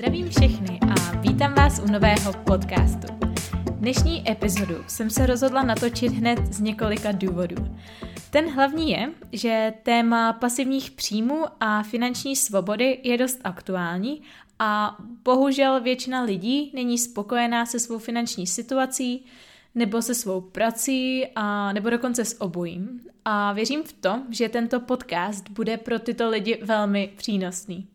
[0.00, 3.06] Zdravím všechny a vítám vás u nového podcastu.
[3.72, 7.56] Dnešní epizodu jsem se rozhodla natočit hned z několika důvodů.
[8.30, 14.22] Ten hlavní je, že téma pasivních příjmů a finanční svobody je dost aktuální
[14.58, 19.24] a bohužel většina lidí není spokojená se svou finanční situací,
[19.74, 23.00] nebo se svou prací, a, nebo dokonce s obojím.
[23.24, 27.89] A věřím v to, že tento podcast bude pro tyto lidi velmi přínosný.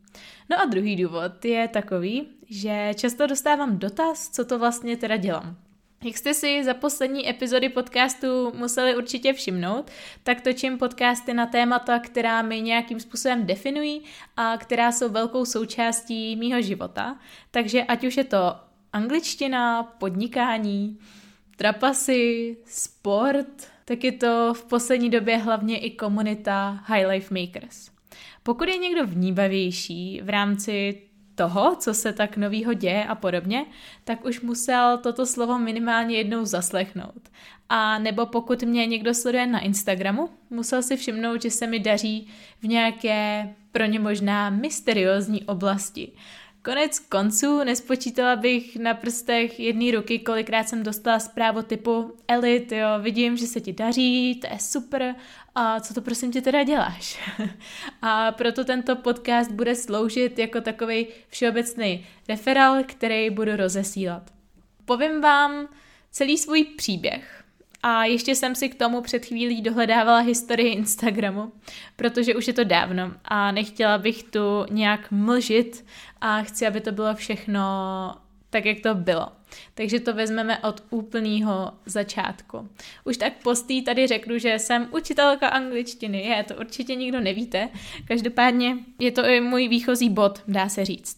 [0.49, 5.57] No a druhý důvod je takový, že často dostávám dotaz, co to vlastně teda dělám.
[6.03, 9.91] Jak jste si za poslední epizody podcastu museli určitě všimnout,
[10.23, 14.01] tak točím podcasty na témata, která mi nějakým způsobem definují
[14.37, 17.19] a která jsou velkou součástí mýho života.
[17.51, 18.55] Takže ať už je to
[18.93, 20.99] angličtina, podnikání,
[21.55, 27.94] trapasy, sport, tak je to v poslední době hlavně i komunita High Life Makers.
[28.45, 31.01] Pokud je někdo vnímavější v rámci
[31.35, 33.65] toho, co se tak novýho děje a podobně,
[34.03, 37.29] tak už musel toto slovo minimálně jednou zaslechnout.
[37.69, 42.27] A nebo pokud mě někdo sleduje na Instagramu, musel si všimnout, že se mi daří
[42.59, 46.11] v nějaké pro ně možná mysteriózní oblasti.
[46.65, 52.87] Konec konců nespočítala bych na prstech jedné ruky, kolikrát jsem dostala zprávu typu Elit, jo,
[53.01, 55.15] vidím, že se ti daří, to je super,
[55.55, 57.19] a co to prosím tě teda děláš?
[58.01, 64.31] a proto tento podcast bude sloužit jako takový všeobecný referál, který budu rozesílat.
[64.85, 65.67] Povím vám
[66.11, 67.44] celý svůj příběh,
[67.87, 71.51] a ještě jsem si k tomu před chvílí dohledávala historii Instagramu,
[71.95, 75.85] protože už je to dávno a nechtěla bych tu nějak mlžit
[76.21, 77.61] a chci, aby to bylo všechno
[78.49, 79.27] tak, jak to bylo.
[79.73, 82.69] Takže to vezmeme od úplného začátku.
[83.03, 86.23] Už tak postý tady řeknu, že jsem učitelka angličtiny.
[86.23, 87.69] Je, to určitě nikdo nevíte.
[88.07, 91.17] Každopádně je to i můj výchozí bod, dá se říct.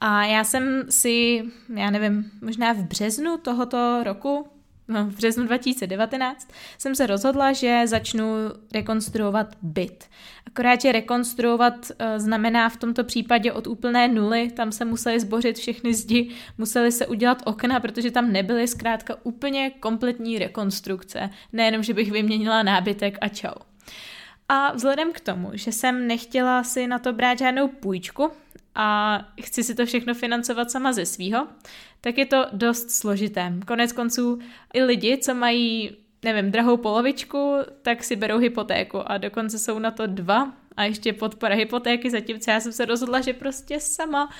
[0.00, 1.44] A já jsem si,
[1.76, 4.48] já nevím, možná v březnu tohoto roku,
[4.92, 6.48] v březnu 2019
[6.78, 8.24] jsem se rozhodla, že začnu
[8.74, 10.04] rekonstruovat byt.
[10.46, 15.58] Akorát, že rekonstruovat uh, znamená v tomto případě od úplné nuly, tam se museli zbořit
[15.58, 21.30] všechny zdi, museli se udělat okna, protože tam nebyly zkrátka úplně kompletní rekonstrukce.
[21.52, 23.54] Nejenom, že bych vyměnila nábytek a čau.
[24.48, 28.30] A vzhledem k tomu, že jsem nechtěla si na to brát žádnou půjčku
[28.74, 31.46] a chci si to všechno financovat sama ze svýho,
[32.02, 33.52] tak je to dost složité.
[33.66, 34.38] Konec konců
[34.74, 39.90] i lidi, co mají, nevím, drahou polovičku, tak si berou hypotéku a dokonce jsou na
[39.90, 44.30] to dva a ještě podpora hypotéky, zatímco já jsem se rozhodla, že prostě sama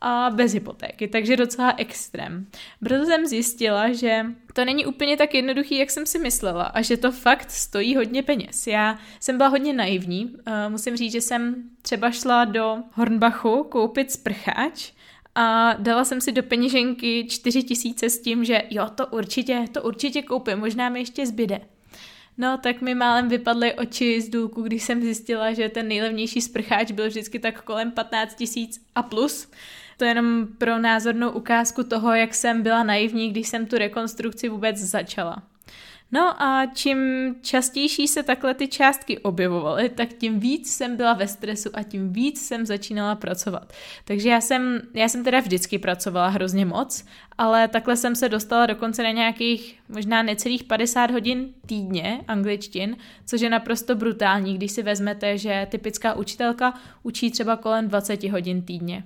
[0.00, 2.46] a bez hypotéky, takže docela extrém.
[2.84, 6.96] Proto jsem zjistila, že to není úplně tak jednoduchý, jak jsem si myslela a že
[6.96, 8.66] to fakt stojí hodně peněz.
[8.66, 10.34] Já jsem byla hodně naivní, uh,
[10.68, 14.92] musím říct, že jsem třeba šla do Hornbachu koupit sprcháč,
[15.34, 19.82] a dala jsem si do peněženky 4 tisíce s tím, že jo, to určitě, to
[19.82, 21.60] určitě koupím, možná mi ještě zbyde.
[22.38, 26.92] No, tak mi málem vypadly oči z důlku, když jsem zjistila, že ten nejlevnější sprcháč
[26.92, 29.50] byl vždycky tak kolem 15 tisíc a plus.
[29.96, 34.48] To je jenom pro názornou ukázku toho, jak jsem byla naivní, když jsem tu rekonstrukci
[34.48, 35.42] vůbec začala.
[36.12, 36.98] No a čím
[37.42, 42.12] častější se takhle ty částky objevovaly, tak tím víc jsem byla ve stresu a tím
[42.12, 43.72] víc jsem začínala pracovat.
[44.04, 47.04] Takže já jsem, já jsem teda vždycky pracovala hrozně moc,
[47.38, 52.96] ale takhle jsem se dostala dokonce na nějakých možná necelých 50 hodin týdně angličtin,
[53.26, 58.62] což je naprosto brutální, když si vezmete, že typická učitelka učí třeba kolem 20 hodin
[58.62, 59.04] týdně.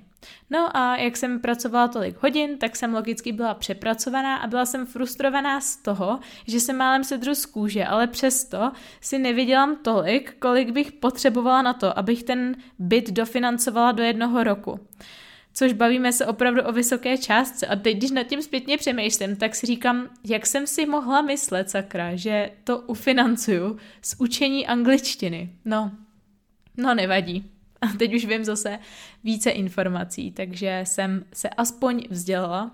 [0.50, 4.86] No a jak jsem pracovala tolik hodin, tak jsem logicky byla přepracovaná a byla jsem
[4.86, 10.70] frustrovaná z toho, že se málem sedru z kůže, ale přesto si nevydělám tolik, kolik
[10.70, 14.80] bych potřebovala na to, abych ten byt dofinancovala do jednoho roku.
[15.52, 17.66] Což bavíme se opravdu o vysoké částce.
[17.66, 21.70] A teď, když nad tím zpětně přemýšlím, tak si říkám, jak jsem si mohla myslet,
[21.70, 25.50] sakra, že to ufinancuju z učení angličtiny.
[25.64, 25.90] No,
[26.76, 27.55] no nevadí.
[27.80, 28.78] A teď už vím zase
[29.24, 32.70] více informací, takže jsem se aspoň vzdělala.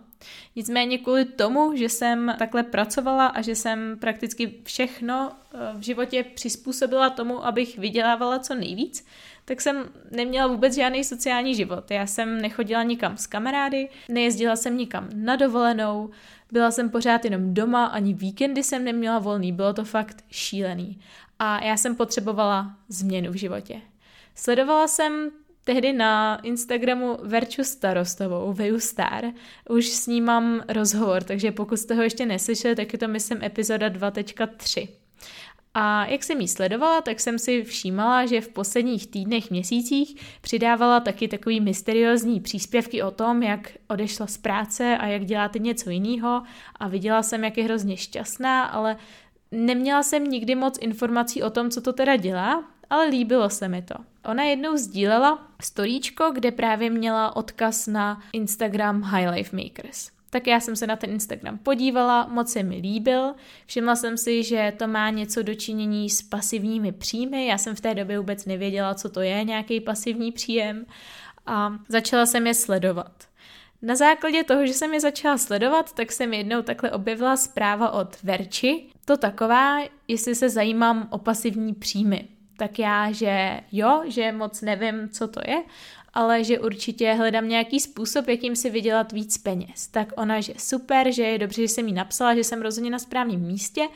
[0.57, 6.25] Nicméně kvůli tomu, že jsem takhle pracovala a že jsem prakticky všechno eh, v životě
[6.35, 9.07] přizpůsobila tomu, abych vydělávala co nejvíc,
[9.45, 11.91] tak jsem neměla vůbec žádný sociální život.
[11.91, 16.11] Já jsem nechodila nikam s kamarády, nejezdila jsem nikam na dovolenou,
[16.53, 21.01] byla jsem pořád jenom doma, ani víkendy jsem neměla volný, bylo to fakt šílený.
[21.39, 23.81] A já jsem potřebovala změnu v životě.
[24.35, 25.31] Sledovala jsem
[25.65, 29.25] tehdy na Instagramu Verču Starostovou, Veju Star.
[29.69, 33.43] Už s ní mám rozhovor, takže pokud jste ho ještě neslyšeli, tak je to myslím
[33.43, 34.89] epizoda 2.3.
[35.75, 41.01] A jak jsem jí sledovala, tak jsem si všímala, že v posledních týdnech, měsících přidávala
[41.01, 46.43] taky takový mysteriózní příspěvky o tom, jak odešla z práce a jak děláte něco jiného
[46.77, 48.97] a viděla jsem, jak je hrozně šťastná, ale
[49.51, 53.83] neměla jsem nikdy moc informací o tom, co to teda dělá, ale líbilo se mi
[53.83, 53.95] to.
[54.25, 60.11] Ona jednou sdílela storíčko, kde právě měla odkaz na Instagram High Life Makers.
[60.31, 63.35] Tak já jsem se na ten Instagram podívala, moc se mi líbil,
[63.67, 67.95] všimla jsem si, že to má něco dočinění s pasivními příjmy, já jsem v té
[67.95, 70.87] době vůbec nevěděla, co to je nějaký pasivní příjem
[71.47, 73.13] a začala jsem je sledovat.
[73.83, 78.23] Na základě toho, že jsem je začala sledovat, tak jsem jednou takhle objevila zpráva od
[78.23, 78.87] Verči.
[79.05, 79.79] To taková,
[80.09, 82.29] jestli se zajímám o pasivní příjmy.
[82.63, 85.63] Tak já, že jo, že moc nevím, co to je,
[86.15, 89.87] ale že určitě hledám nějaký způsob, jakým si vydělat víc peněz.
[89.87, 92.99] Tak ona, že super, že je dobře, že jsem jí napsala, že jsem rozhodně na
[92.99, 93.89] správném místě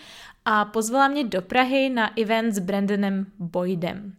[0.45, 4.15] a pozvala mě do Prahy na event s Brandonem Boydem.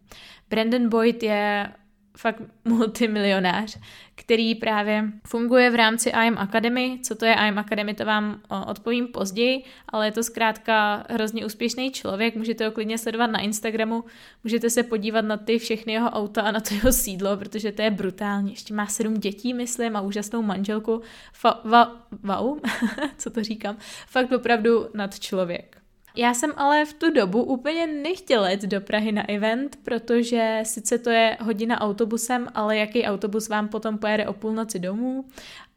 [0.50, 1.72] Brandon Boyd je
[2.18, 3.78] fakt multimilionář,
[4.16, 7.00] který právě funguje v rámci IM Academy.
[7.04, 11.92] Co to je IM Academy, to vám odpovím později, ale je to zkrátka hrozně úspěšný
[11.92, 14.04] člověk, můžete ho klidně sledovat na Instagramu,
[14.44, 17.82] můžete se podívat na ty všechny jeho auta a na to jeho sídlo, protože to
[17.82, 18.52] je brutální.
[18.52, 21.02] Ještě má sedm dětí, myslím, a úžasnou manželku.
[21.42, 21.92] Fa- va-
[22.24, 22.60] wow,
[23.18, 23.78] co to říkám?
[24.08, 25.77] Fakt opravdu nad člověk.
[26.20, 30.98] Já jsem ale v tu dobu úplně nechtěla jet do Prahy na event, protože sice
[30.98, 35.26] to je hodina autobusem, ale jaký autobus vám potom pojede o půlnoci domů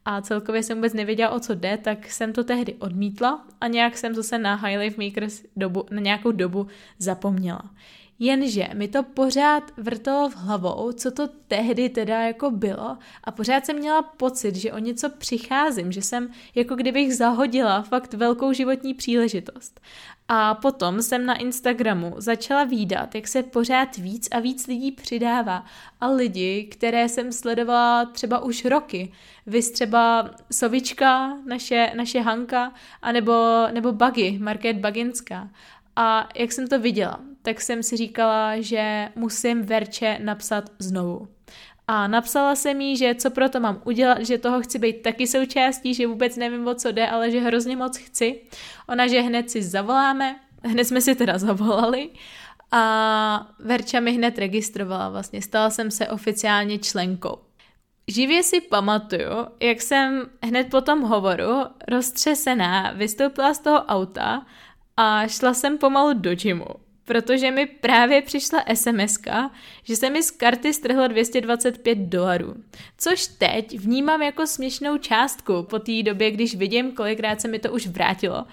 [0.05, 3.97] a celkově jsem vůbec nevěděla, o co jde, tak jsem to tehdy odmítla a nějak
[3.97, 6.67] jsem zase na High Life Makers dobu, na nějakou dobu
[6.99, 7.61] zapomněla.
[8.23, 13.65] Jenže mi to pořád vrtalo v hlavou, co to tehdy teda jako bylo a pořád
[13.65, 18.93] jsem měla pocit, že o něco přicházím, že jsem jako kdybych zahodila fakt velkou životní
[18.93, 19.81] příležitost.
[20.27, 25.65] A potom jsem na Instagramu začala výdat, jak se pořád víc a víc lidí přidává
[26.01, 29.11] a lidi, které jsem sledovala třeba už roky,
[29.45, 33.33] vy třeba Sovička, naše, naše Hanka, anebo,
[33.71, 35.49] nebo Buggy, Market Baginská.
[35.95, 41.27] A jak jsem to viděla, tak jsem si říkala, že musím Verče napsat znovu.
[41.87, 45.27] A napsala jsem jí, že co pro to mám udělat, že toho chci být taky
[45.27, 48.41] součástí, že vůbec nevím, o co jde, ale že hrozně moc chci.
[48.89, 52.09] Ona, že hned si zavoláme, hned jsme si teda zavolali
[52.71, 57.37] a Verča mi hned registrovala, vlastně stala jsem se oficiálně členkou.
[58.07, 64.45] Živě si pamatuju, jak jsem hned po tom hovoru roztřesená vystoupila z toho auta
[64.97, 66.65] a šla jsem pomalu do gymu,
[67.11, 69.17] protože mi právě přišla sms
[69.83, 72.55] že se mi z karty strhlo 225 dolarů.
[72.97, 77.71] Což teď vnímám jako směšnou částku po té době, když vidím, kolikrát se mi to
[77.71, 78.45] už vrátilo.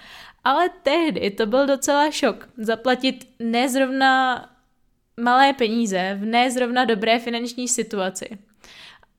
[0.44, 2.48] Ale tehdy to byl docela šok.
[2.56, 4.44] Zaplatit nezrovna
[5.20, 8.38] malé peníze v nezrovna dobré finanční situaci.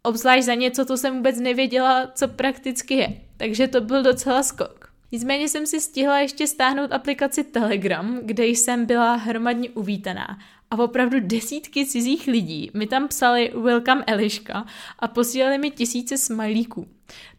[0.04, 3.22] Obzvlášť za něco, co jsem vůbec nevěděla, co prakticky je.
[3.38, 4.79] Takže to byl docela skok.
[5.12, 10.40] Nicméně jsem si stihla ještě stáhnout aplikaci Telegram, kde jsem byla hromadně uvítaná.
[10.72, 14.66] A opravdu desítky cizích lidí mi tam psali Welcome Eliška
[15.00, 16.88] a posílali mi tisíce smajlíků.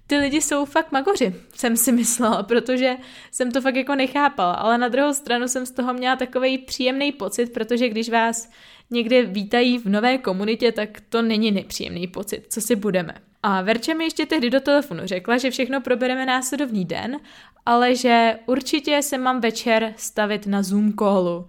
[0.07, 2.97] Ty lidi jsou fakt magoři, jsem si myslela, protože
[3.31, 7.13] jsem to fakt jako nechápala, ale na druhou stranu jsem z toho měla takový příjemný
[7.13, 8.51] pocit, protože když vás
[8.91, 13.30] někde vítají v nové komunitě, tak to není nepříjemný pocit, co si budeme.
[13.43, 17.21] A Verče mi ještě tehdy do telefonu řekla, že všechno probereme následovný den,
[17.67, 21.49] ale že určitě se mám večer stavit na Zoom callu.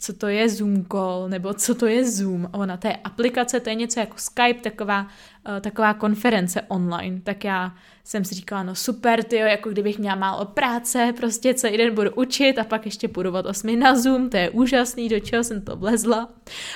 [0.00, 2.48] Co to je Zoom call, nebo co to je Zoom.
[2.52, 7.20] Ona, to je aplikace, to je něco jako Skype, taková, uh, taková konference online.
[7.24, 11.76] Tak já jsem si říkala, no super, ty jako kdybych měla málo práce, prostě celý
[11.76, 15.20] den budu učit a pak ještě půjdu od 8 na Zoom, to je úžasný, do
[15.20, 16.28] čeho jsem to vlezla.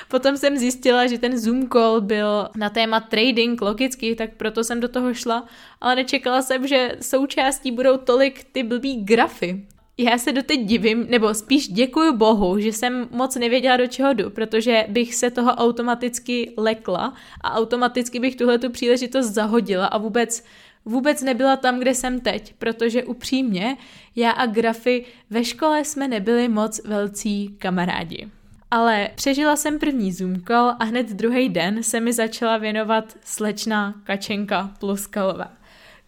[0.07, 4.79] Potom jsem zjistila, že ten Zoom call byl na téma trading, logicky, tak proto jsem
[4.79, 5.45] do toho šla,
[5.81, 9.65] ale nečekala jsem, že součástí budou tolik ty blbý grafy.
[9.97, 14.29] Já se doteď divím, nebo spíš děkuji bohu, že jsem moc nevěděla, do čeho jdu,
[14.29, 20.43] protože bych se toho automaticky lekla a automaticky bych tuhle tu příležitost zahodila a vůbec
[20.85, 23.77] vůbec nebyla tam, kde jsem teď, protože upřímně,
[24.15, 28.29] já a grafy ve škole jsme nebyli moc velcí kamarádi.
[28.71, 33.93] Ale přežila jsem první Zoom call a hned druhý den se mi začala věnovat slečna
[34.03, 35.51] Kačenka Pluskalová.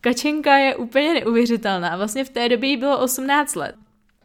[0.08, 3.76] Kačenka je úplně neuvěřitelná, vlastně v té době jí bylo 18 let.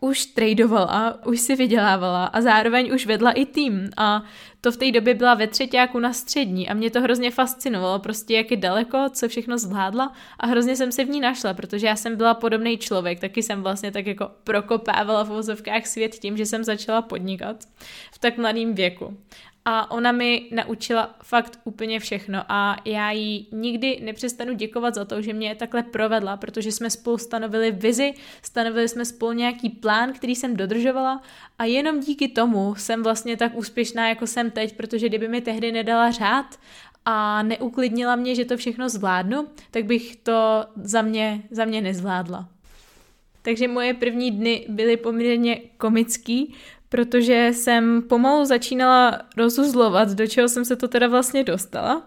[0.00, 3.90] už tradovala, už si vydělávala a zároveň už vedla i tým.
[3.96, 4.22] A
[4.60, 8.34] to v té době byla ve třetíku na střední a mě to hrozně fascinovalo, prostě
[8.34, 11.96] jak je daleko, co všechno zvládla a hrozně jsem se v ní našla, protože já
[11.96, 16.46] jsem byla podobný člověk, taky jsem vlastně tak jako prokopávala v vozovkách svět tím, že
[16.46, 17.56] jsem začala podnikat
[18.12, 19.16] v tak mladém věku
[19.64, 25.22] a ona mi naučila fakt úplně všechno a já jí nikdy nepřestanu děkovat za to,
[25.22, 30.36] že mě takhle provedla, protože jsme spolu stanovili vizi, stanovili jsme spolu nějaký plán, který
[30.36, 31.22] jsem dodržovala
[31.58, 35.72] a jenom díky tomu jsem vlastně tak úspěšná, jako jsem teď, protože kdyby mi tehdy
[35.72, 36.58] nedala řád
[37.04, 42.48] a neuklidnila mě, že to všechno zvládnu, tak bych to za mě, za mě nezvládla.
[43.42, 46.54] Takže moje první dny byly poměrně komický,
[46.92, 52.02] protože jsem pomalu začínala rozuzlovat, do čeho jsem se to teda vlastně dostala.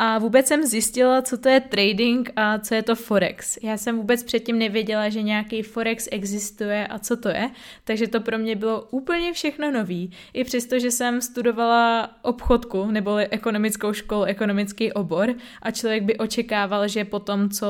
[0.00, 3.58] A vůbec jsem zjistila, co to je trading a co je to Forex.
[3.62, 7.50] Já jsem vůbec předtím nevěděla, že nějaký Forex existuje a co to je,
[7.84, 10.10] takže to pro mě bylo úplně všechno nový.
[10.32, 16.88] I přesto, že jsem studovala obchodku nebo ekonomickou školu, ekonomický obor a člověk by očekával,
[16.88, 17.66] že po tom, co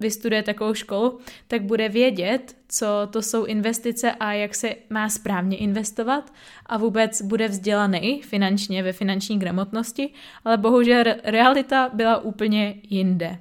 [0.00, 1.18] vystuduje takovou školu,
[1.48, 6.32] tak bude vědět, co to jsou investice a jak se má správně investovat
[6.68, 10.10] a vůbec bude vzdělaný finančně ve finanční gramotnosti,
[10.44, 13.38] ale bohužel realita byla úplně jinde.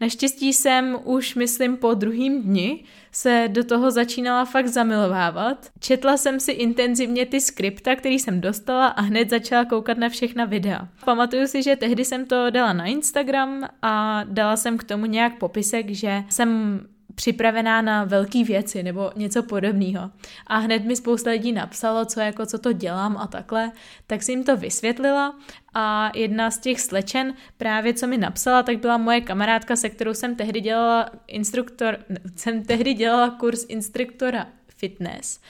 [0.00, 5.70] Naštěstí jsem už, myslím, po druhým dni se do toho začínala fakt zamilovávat.
[5.80, 10.44] Četla jsem si intenzivně ty skripta, který jsem dostala a hned začala koukat na všechna
[10.44, 10.88] videa.
[11.04, 15.38] Pamatuju si, že tehdy jsem to dala na Instagram a dala jsem k tomu nějak
[15.38, 16.80] popisek, že jsem
[17.14, 20.10] připravená na velké věci nebo něco podobného.
[20.46, 23.72] A hned mi spousta lidí napsalo, co jako co to dělám a takhle,
[24.06, 25.34] tak si jim to vysvětlila
[25.74, 30.14] a jedna z těch slečen právě co mi napsala, tak byla moje kamarádka, se kterou
[30.14, 31.98] jsem tehdy dělala instruktor,
[32.36, 35.40] jsem tehdy dělala kurz instruktora fitness.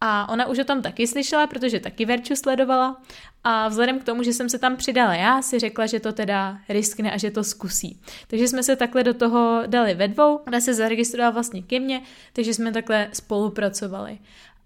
[0.00, 3.02] A ona už o tom taky slyšela, protože taky Verču sledovala
[3.44, 6.58] a vzhledem k tomu, že jsem se tam přidala já, si řekla, že to teda
[6.68, 8.00] riskne a že to zkusí.
[8.28, 12.02] Takže jsme se takhle do toho dali ve dvou, ona se zaregistrovala vlastně ke mně,
[12.32, 14.18] takže jsme takhle spolupracovali.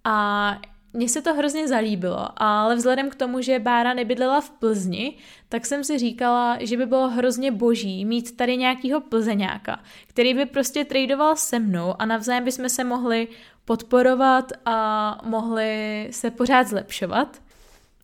[0.05, 0.59] A
[0.93, 5.17] mně se to hrozně zalíbilo, ale vzhledem k tomu, že Bára nebydlela v Plzni,
[5.49, 10.47] tak jsem si říkala, že by bylo hrozně boží mít tady nějakýho plzeňáka, který by
[10.47, 13.29] prostě tradoval se mnou a navzájem bychom se mohli
[13.65, 17.43] podporovat a mohli se pořád zlepšovat.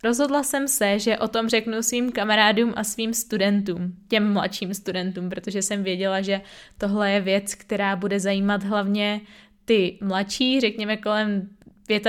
[0.05, 5.31] Rozhodla jsem se, že o tom řeknu svým kamarádům a svým studentům, těm mladším studentům,
[5.31, 6.41] protože jsem věděla, že
[6.79, 9.21] tohle je věc, která bude zajímat hlavně
[9.65, 11.49] ty mladší, řekněme kolem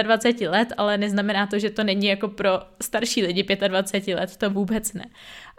[0.01, 2.49] 25 let, ale neznamená to, že to není jako pro
[2.81, 5.05] starší lidi 25 let, to vůbec ne.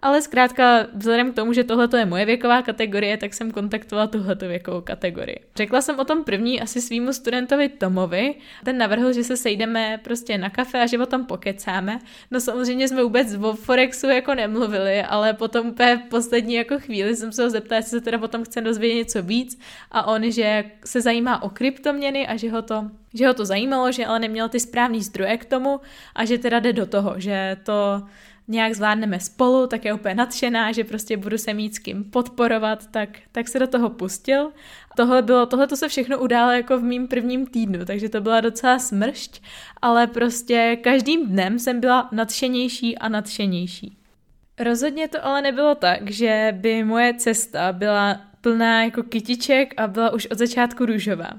[0.02, 4.48] Ale zkrátka, vzhledem k tomu, že tohle je moje věková kategorie, tak jsem kontaktovala tuhleto
[4.48, 5.40] věkovou kategorii.
[5.56, 8.34] Řekla jsem o tom první asi svýmu studentovi Tomovi.
[8.64, 11.98] Ten navrhl, že se sejdeme prostě na kafe a že o tom pokecáme.
[12.30, 17.16] No samozřejmě jsme vůbec o Forexu jako nemluvili, ale potom úplně v poslední jako chvíli
[17.16, 20.64] jsem se ho zeptala, jestli se teda potom chce dozvědět něco víc a on, že
[20.84, 24.48] se zajímá o kryptoměny a že ho to že ho to zajímalo, že ale neměl
[24.48, 25.80] ty správný zdroje k tomu
[26.14, 28.02] a že teda jde do toho, že to
[28.48, 32.86] nějak zvládneme spolu, tak je úplně nadšená, že prostě budu se mít s kým podporovat,
[32.90, 34.52] tak, tak se do toho pustil.
[34.96, 38.40] Tohle bylo, tohle to se všechno událo jako v mým prvním týdnu, takže to byla
[38.40, 39.42] docela smršť,
[39.82, 43.96] ale prostě každým dnem jsem byla nadšenější a nadšenější.
[44.58, 50.10] Rozhodně to ale nebylo tak, že by moje cesta byla plná jako kytiček a byla
[50.10, 51.30] už od začátku růžová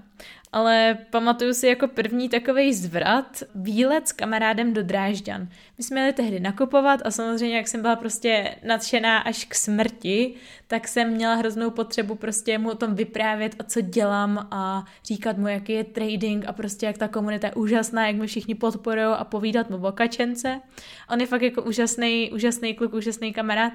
[0.53, 5.48] ale pamatuju si jako první takový zvrat výlet s kamarádem do Drážďan.
[5.77, 10.33] My jsme jeli tehdy nakupovat a samozřejmě, jak jsem byla prostě nadšená až k smrti,
[10.67, 15.38] tak jsem měla hroznou potřebu prostě mu o tom vyprávět a co dělám a říkat
[15.38, 19.05] mu, jaký je trading a prostě jak ta komunita je úžasná, jak mi všichni podporují
[19.05, 20.62] a povídat mu o kačence.
[21.10, 23.74] On je fakt jako úžasný, úžasný kluk, úžasný kamarád,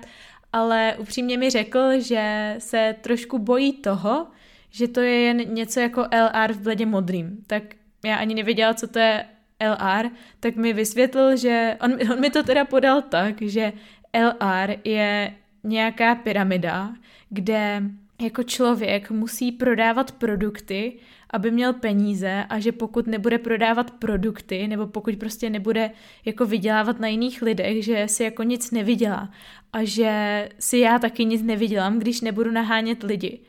[0.53, 4.27] ale upřímně mi řekl, že se trošku bojí toho,
[4.71, 7.39] že to je jen něco jako LR v bledě modrým.
[7.47, 7.63] Tak
[8.05, 9.25] já ani nevěděla, co to je
[9.61, 10.11] LR,
[10.41, 13.73] tak mi vysvětlil, že on, on mi to teda podal tak, že
[14.15, 15.35] LR je
[15.65, 16.95] nějaká pyramida,
[17.31, 17.83] kde
[18.23, 20.93] jako člověk musí prodávat produkty,
[21.31, 25.91] aby měl peníze a že pokud nebude prodávat produkty nebo pokud prostě nebude
[26.25, 29.31] jako vydělávat na jiných lidech, že si jako nic nevydělá
[29.73, 33.41] a že si já taky nic nevydělám, když nebudu nahánět lidi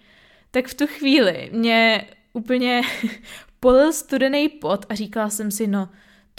[0.52, 2.82] tak v tu chvíli mě úplně
[3.60, 5.90] polil studený pot a říkala jsem si, no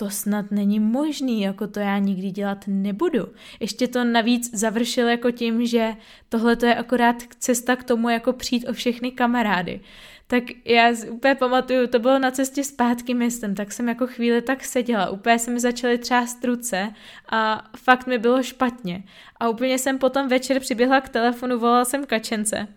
[0.01, 3.29] to snad není možný, jako to já nikdy dělat nebudu.
[3.61, 5.97] Ještě to navíc završil jako tím, že
[6.29, 9.81] tohle to je akorát cesta k tomu, jako přijít o všechny kamarády.
[10.27, 14.65] tak já úplně pamatuju, to bylo na cestě zpátky městem, tak jsem jako chvíli tak
[14.65, 16.93] seděla, úplně se mi začaly třást ruce
[17.29, 19.05] a fakt mi bylo špatně.
[19.41, 22.69] A úplně jsem potom večer přiběhla k telefonu, volala jsem kačence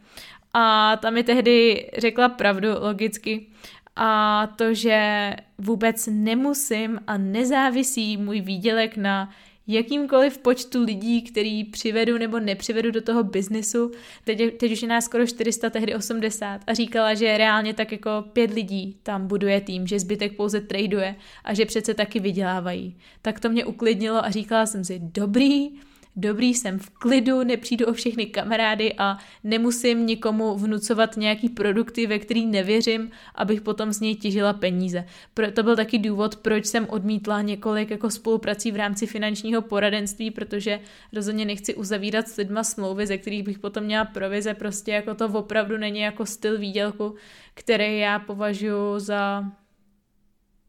[0.54, 3.48] a ta mi tehdy řekla pravdu logicky
[3.96, 9.30] a to, že vůbec nemusím a nezávisí můj výdělek na
[9.68, 13.92] jakýmkoliv počtu lidí, který přivedu nebo nepřivedu do toho biznesu.
[14.24, 18.10] Teď, teď už je nás skoro 400, tehdy 80 a říkala, že reálně tak jako
[18.34, 22.98] pět lidí tam buduje tým, že zbytek pouze traduje a že přece taky vydělávají.
[23.22, 25.70] Tak to mě uklidnilo a říkala jsem si, dobrý,
[26.16, 32.20] dobrý, jsem v klidu, nepřijdu o všechny kamarády a nemusím nikomu vnucovat nějaký produkty, ve
[32.20, 35.06] který nevěřím, abych potom z něj těžila peníze.
[35.54, 40.80] To byl taky důvod, proč jsem odmítla několik jako spoluprací v rámci finančního poradenství, protože
[41.14, 45.28] rozhodně nechci uzavírat s lidma smlouvy, ze kterých bych potom měla provize, prostě jako to
[45.28, 47.16] opravdu není jako styl výdělku,
[47.54, 49.44] který já považuji za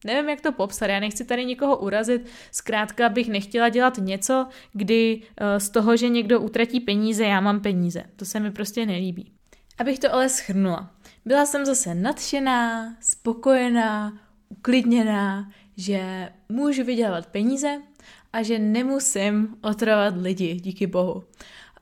[0.04, 5.22] Nevím, jak to popsat, já nechci tady nikoho urazit, zkrátka bych nechtěla dělat něco, kdy
[5.36, 8.04] eh, z toho, že někdo utratí peníze, já mám peníze.
[8.16, 9.32] To se mi prostě nelíbí.
[9.78, 10.90] Abych to ale schrnula.
[11.24, 14.18] Byla jsem zase nadšená, spokojená,
[14.48, 17.82] uklidněná, že můžu vydělat peníze
[18.32, 21.24] a že nemusím otravovat lidi, díky bohu.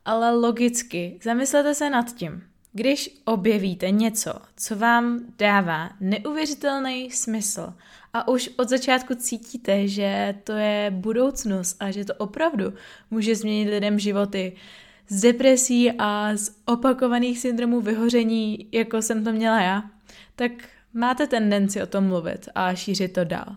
[0.04, 2.42] Ale logicky, zamyslete se nad tím.
[2.72, 7.74] Když objevíte něco, co vám dává neuvěřitelný smysl
[8.12, 12.74] a už od začátku cítíte, že to je budoucnost a že to opravdu
[13.10, 14.56] může změnit lidem životy
[15.08, 19.82] z depresí a z opakovaných syndromů vyhoření, jako jsem to měla já,
[20.36, 20.52] tak
[20.94, 23.56] máte tendenci o tom mluvit a šířit to dál.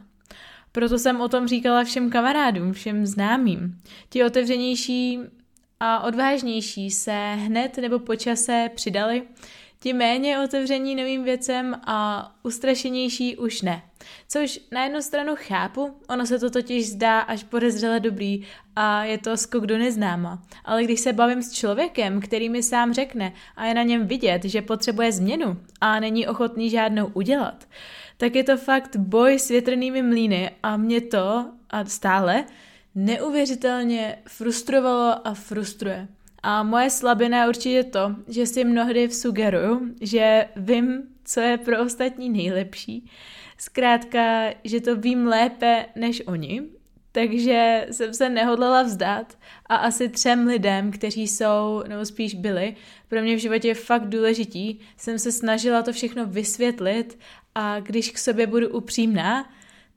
[0.72, 3.82] Proto jsem o tom říkala všem kamarádům, všem známým.
[4.10, 5.20] Ti otevřenější
[5.80, 9.24] a odvážnější se hned nebo po čase přidali,
[9.80, 13.82] ti méně otevření novým věcem a ustrašenější už ne.
[14.28, 19.18] Což na jednu stranu chápu, ono se to totiž zdá až podezřele dobrý a je
[19.18, 20.42] to skok do neznáma.
[20.66, 24.44] Ale když se bavím s člověkem, který mi sám řekne a je na něm vidět,
[24.44, 27.68] že potřebuje změnu a není ochotný žádnou udělat,
[28.18, 32.46] tak je to fakt boj s větrnými mlýny a mě to, a stále,
[32.96, 36.08] neuvěřitelně frustrovalo a frustruje.
[36.44, 41.82] A moje slabina je určitě to, že si mnohdy sugeruju, že vím, co je pro
[41.82, 43.12] ostatní nejlepší.
[43.58, 46.64] Zkrátka, že to vím lépe než oni,
[47.12, 52.76] takže jsem se nehodlala vzdát a asi třem lidem, kteří jsou, nebo spíš byli,
[53.08, 57.20] pro mě v životě fakt důležití, jsem se snažila to všechno vysvětlit
[57.56, 59.50] a když k sobě budu upřímná,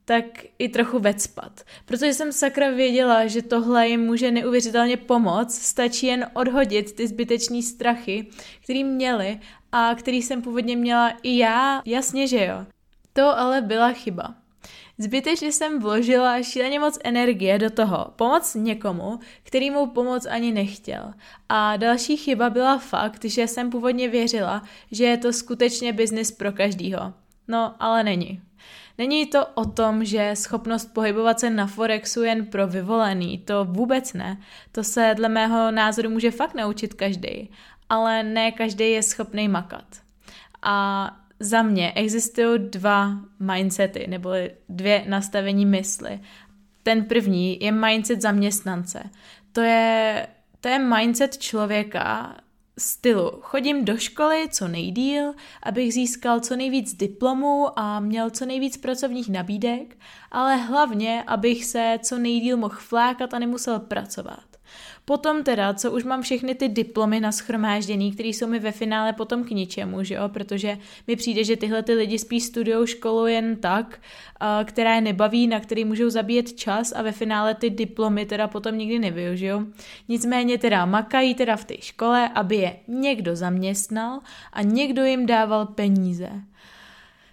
[0.09, 0.25] tak
[0.59, 1.61] i trochu vecpat.
[1.85, 7.61] Protože jsem sakra věděla, že tohle jim může neuvěřitelně pomoct, stačí jen odhodit ty zbytečné
[7.61, 8.27] strachy,
[8.63, 9.39] který měli
[9.71, 12.65] a který jsem původně měla i já, jasně, že jo.
[13.13, 14.35] To ale byla chyba.
[14.97, 21.13] Zbytečně jsem vložila šíleně moc energie do toho, pomoct někomu, který mu pomoc ani nechtěl.
[21.49, 26.51] A další chyba byla fakt, že jsem původně věřila, že je to skutečně biznis pro
[26.51, 27.13] každýho.
[27.47, 28.41] No, ale není.
[28.99, 34.13] Není to o tom, že schopnost pohybovat se na Forexu jen pro vyvolený, to vůbec
[34.13, 34.41] ne.
[34.71, 37.51] To se dle mého názoru může fakt naučit každý,
[37.89, 39.85] ale ne každý je schopný makat.
[40.61, 44.29] A za mě existují dva mindsety, nebo
[44.69, 46.19] dvě nastavení mysli.
[46.83, 49.03] Ten první je mindset zaměstnance.
[49.51, 50.27] To je,
[50.61, 52.35] to je mindset člověka,
[52.79, 53.31] stylu.
[53.41, 59.29] Chodím do školy co nejdíl, abych získal co nejvíc diplomů a měl co nejvíc pracovních
[59.29, 59.97] nabídek,
[60.31, 64.48] ale hlavně, abych se co nejdíl mohl flákat a nemusel pracovat.
[65.09, 69.13] Potom teda, co už mám všechny ty diplomy na schromážděný, které jsou mi ve finále
[69.13, 73.27] potom k ničemu, že jo, protože mi přijde, že tyhle ty lidi spíš studují školu
[73.27, 74.01] jen tak,
[74.63, 78.77] která je nebaví, na který můžou zabíjet čas a ve finále ty diplomy teda potom
[78.77, 79.65] nikdy nevyužijou.
[80.07, 84.19] Nicméně teda makají teda v té škole, aby je někdo zaměstnal
[84.53, 86.29] a někdo jim dával peníze.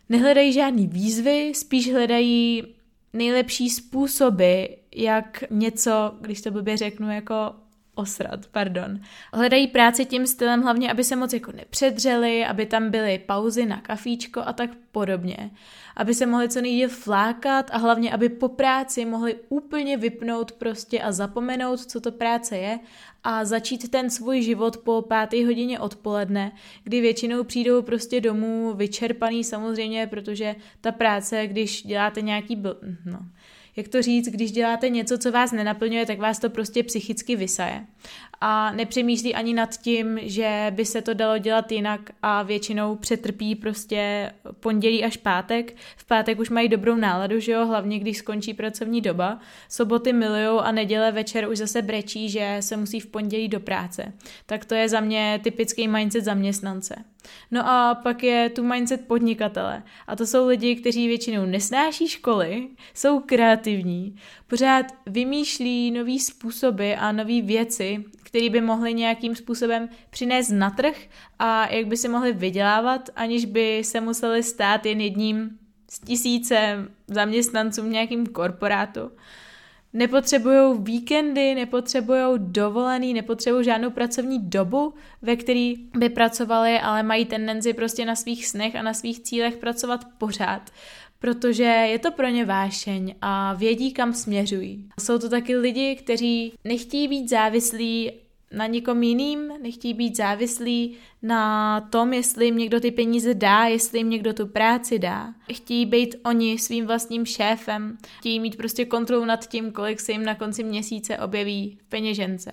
[0.08, 2.64] Nehledají žádný výzvy, spíš hledají
[3.12, 7.54] nejlepší způsoby, jak něco, když to blbě řeknu, jako
[7.96, 9.00] osrat, pardon.
[9.32, 13.80] Hledají práci tím stylem hlavně, aby se moc jako nepředřeli, aby tam byly pauzy na
[13.80, 15.50] kafíčko a tak podobně.
[15.96, 21.02] Aby se mohli co nejdíl flákat a hlavně, aby po práci mohli úplně vypnout prostě
[21.02, 22.78] a zapomenout, co to práce je
[23.24, 26.52] a začít ten svůj život po páté hodině odpoledne,
[26.84, 33.18] kdy většinou přijdou prostě domů vyčerpaný samozřejmě, protože ta práce, když děláte nějaký, bl- no,
[33.76, 37.86] jak to říct, když děláte něco, co vás nenaplňuje, tak vás to prostě psychicky vysaje.
[38.40, 43.54] A nepřemýšlí ani nad tím, že by se to dalo dělat jinak a většinou přetrpí
[43.54, 45.76] prostě pondělí až pátek.
[45.96, 49.40] V pátek už mají dobrou náladu, že jo, hlavně když skončí pracovní doba.
[49.68, 54.12] Soboty milujou a neděle večer už zase brečí, že se musí v pondělí do práce.
[54.46, 56.94] Tak to je za mě typický mindset zaměstnance.
[57.50, 59.82] No a pak je tu mindset podnikatele.
[60.06, 67.12] A to jsou lidi, kteří většinou nesnáší školy, jsou kreativní, pořád vymýšlí nové způsoby a
[67.12, 70.96] nové věci, které by mohly nějakým způsobem přinést na trh
[71.38, 75.58] a jak by si mohli vydělávat, aniž by se museli stát jen jedním
[75.90, 79.10] z tisíce zaměstnanců v nějakým korporátu
[79.92, 87.72] nepotřebují víkendy, nepotřebují dovolený, nepotřebují žádnou pracovní dobu, ve který by pracovali, ale mají tendenci
[87.72, 90.70] prostě na svých snech a na svých cílech pracovat pořád
[91.18, 94.88] protože je to pro ně vášeň a vědí, kam směřují.
[95.00, 98.12] Jsou to taky lidi, kteří nechtějí být závislí
[98.52, 103.98] na někom jiným, nechtějí být závislí na tom, jestli jim někdo ty peníze dá, jestli
[103.98, 105.34] jim někdo tu práci dá.
[105.52, 110.24] Chtějí být oni svým vlastním šéfem, chtějí mít prostě kontrolu nad tím, kolik se jim
[110.24, 112.52] na konci měsíce objeví v peněžence.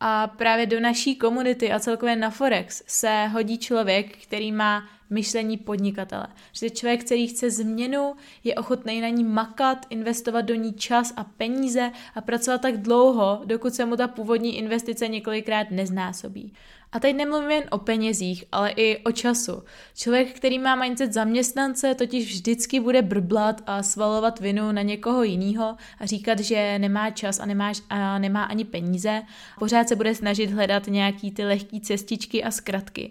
[0.00, 5.56] A právě do naší komunity a celkově na Forex se hodí člověk, který má myšlení
[5.56, 6.26] podnikatele.
[6.52, 11.24] Že člověk, který chce změnu, je ochotný na ní makat, investovat do ní čas a
[11.24, 16.52] peníze a pracovat tak dlouho, dokud se mu ta původní investice několikrát neznásobí.
[16.92, 19.62] A teď nemluvím jen o penězích, ale i o času.
[19.94, 25.76] Člověk, který má mindset zaměstnance, totiž vždycky bude brblat a svalovat vinu na někoho jiného
[25.98, 29.22] a říkat, že nemá čas a nemá, a nemá ani peníze.
[29.58, 33.10] Pořád se bude snažit hledat nějaký ty lehké cestičky a zkratky.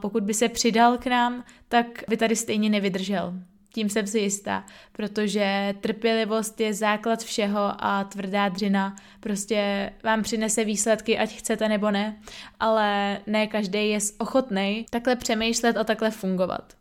[0.00, 3.34] Pokud by se přidal k nám, tak by tady stejně nevydržel.
[3.72, 10.64] Tím jsem si jistá, protože trpělivost je základ všeho a tvrdá dřina prostě vám přinese
[10.64, 12.20] výsledky, ať chcete nebo ne,
[12.60, 16.76] ale ne každý je ochotný takhle přemýšlet a takhle fungovat.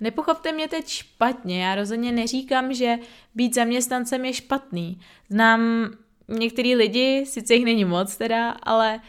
[0.00, 2.98] Nepochopte mě teď špatně, já rozhodně neříkám, že
[3.34, 5.00] být zaměstnancem je špatný.
[5.28, 5.90] Znám
[6.28, 9.00] některý lidi, sice jich není moc teda, ale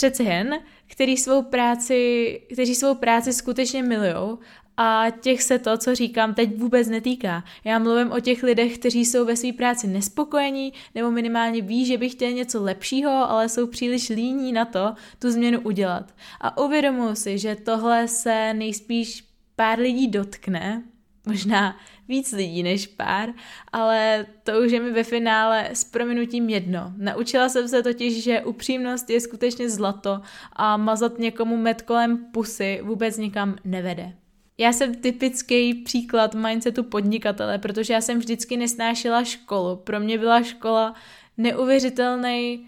[0.00, 4.38] přece jen, který svou práci, kteří svou práci skutečně milujou
[4.76, 7.44] a těch se to, co říkám, teď vůbec netýká.
[7.64, 11.98] Já mluvím o těch lidech, kteří jsou ve své práci nespokojení nebo minimálně ví, že
[11.98, 16.14] by chtěli něco lepšího, ale jsou příliš líní na to tu změnu udělat.
[16.40, 19.24] A uvědomuji si, že tohle se nejspíš
[19.56, 20.82] pár lidí dotkne,
[21.30, 21.76] možná
[22.08, 23.28] víc lidí než pár,
[23.72, 26.92] ale to už je mi ve finále s prominutím jedno.
[26.96, 30.20] Naučila jsem se totiž, že upřímnost je skutečně zlato
[30.52, 34.12] a mazat někomu med kolem pusy vůbec nikam nevede.
[34.58, 39.76] Já jsem typický příklad mindsetu podnikatele, protože já jsem vždycky nesnášela školu.
[39.76, 40.94] Pro mě byla škola
[41.38, 42.66] neuvěřitelný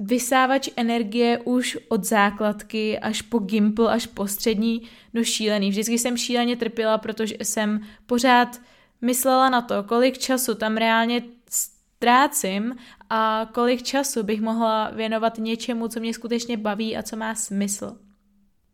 [0.00, 4.82] vysávač energie už od základky až po gimpl, až po střední,
[5.14, 5.70] no šílený.
[5.70, 8.60] Vždycky jsem šíleně trpěla, protože jsem pořád
[9.00, 12.76] myslela na to, kolik času tam reálně ztrácím
[13.10, 17.96] a kolik času bych mohla věnovat něčemu, co mě skutečně baví a co má smysl.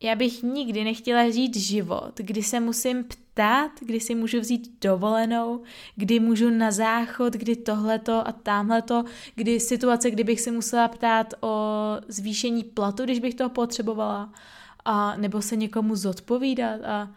[0.02, 3.29] Já bych nikdy nechtěla žít život, kdy se musím ptát,
[3.80, 5.62] kdy si můžu vzít dovolenou,
[5.96, 11.34] kdy můžu na záchod, kdy tohleto a tamhleto, kdy situace, kdy bych si musela ptát
[11.40, 11.74] o
[12.08, 14.32] zvýšení platu, když bych to potřebovala,
[14.84, 17.10] a nebo se někomu zodpovídat a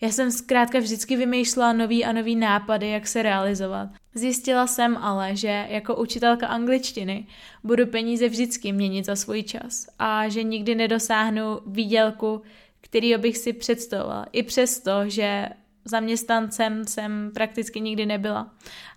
[0.00, 3.88] já jsem zkrátka vždycky vymýšlela nový a nový nápady, jak se realizovat.
[4.14, 7.26] Zjistila jsem ale, že jako učitelka angličtiny
[7.64, 12.42] budu peníze vždycky měnit za svůj čas a že nikdy nedosáhnu výdělku,
[12.86, 14.26] který bych si představovala.
[14.32, 15.48] I přesto, že
[15.84, 18.54] zaměstnancem jsem prakticky nikdy nebyla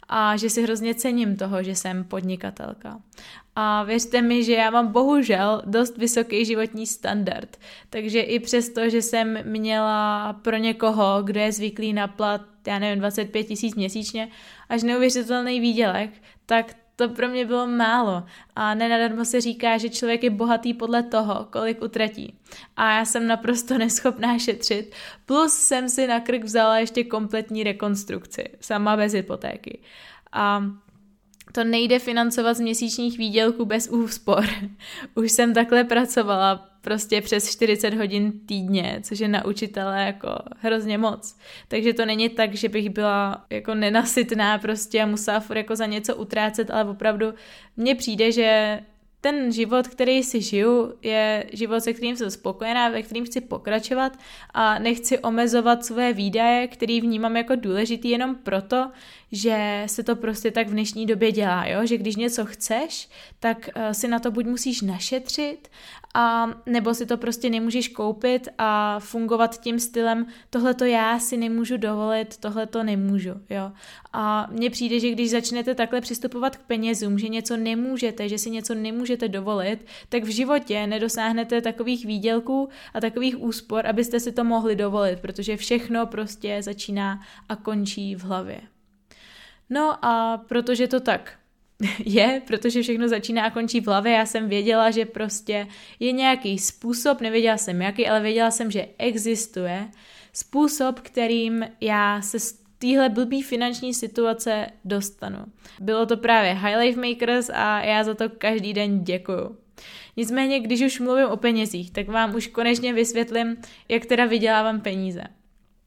[0.09, 3.01] a že si hrozně cením toho, že jsem podnikatelka.
[3.55, 7.57] A věřte mi, že já mám bohužel dost vysoký životní standard.
[7.89, 12.99] Takže i přesto, že jsem měla pro někoho, kdo je zvyklý na plat, já nevím,
[12.99, 14.29] 25 tisíc měsíčně,
[14.69, 16.09] až neuvěřitelný výdělek,
[16.45, 18.23] tak to pro mě bylo málo.
[18.55, 22.39] A nenadarmo se říká, že člověk je bohatý podle toho, kolik utratí.
[22.77, 24.95] A já jsem naprosto neschopná šetřit.
[25.25, 29.79] Plus jsem si na krk vzala ještě kompletní rekonstrukci, sama bez hypotéky.
[30.31, 30.63] A
[31.51, 34.45] to nejde financovat z měsíčních výdělků bez úspor.
[35.15, 40.97] Už jsem takhle pracovala prostě přes 40 hodin týdně, což je na učitele jako hrozně
[40.97, 41.37] moc.
[41.67, 45.85] Takže to není tak, že bych byla jako nenasytná prostě a musela furt jako za
[45.85, 47.33] něco utrácet, ale opravdu
[47.77, 48.79] mně přijde, že
[49.21, 54.19] ten život, který si žiju, je život, se kterým jsem spokojená, ve kterým chci pokračovat
[54.53, 58.91] a nechci omezovat své výdaje, který vnímám jako důležitý jenom proto,
[59.31, 61.85] že se to prostě tak v dnešní době dělá, jo?
[61.85, 65.67] že když něco chceš, tak uh, si na to buď musíš našetřit,
[66.15, 71.37] a nebo si to prostě nemůžeš koupit a fungovat tím stylem, tohle to já si
[71.37, 73.71] nemůžu dovolit, tohle to nemůžu, jo.
[74.13, 78.49] A mně přijde, že když začnete takhle přistupovat k penězům, že něco nemůžete, že si
[78.49, 84.43] něco nemůžete dovolit, tak v životě nedosáhnete takových výdělků a takových úspor, abyste si to
[84.43, 87.19] mohli dovolit, protože všechno prostě začíná
[87.49, 88.61] a končí v hlavě.
[89.69, 91.38] No a protože to tak
[92.05, 94.13] je, protože všechno začíná a končí v hlavě.
[94.13, 95.67] Já jsem věděla, že prostě
[95.99, 99.87] je nějaký způsob, nevěděla jsem jaký, ale věděla jsem, že existuje
[100.33, 105.39] způsob, kterým já se z téhle blbý finanční situace dostanu.
[105.79, 109.57] Bylo to právě High Life Makers a já za to každý den děkuju.
[110.17, 113.57] Nicméně, když už mluvím o penězích, tak vám už konečně vysvětlím,
[113.89, 115.23] jak teda vydělávám peníze.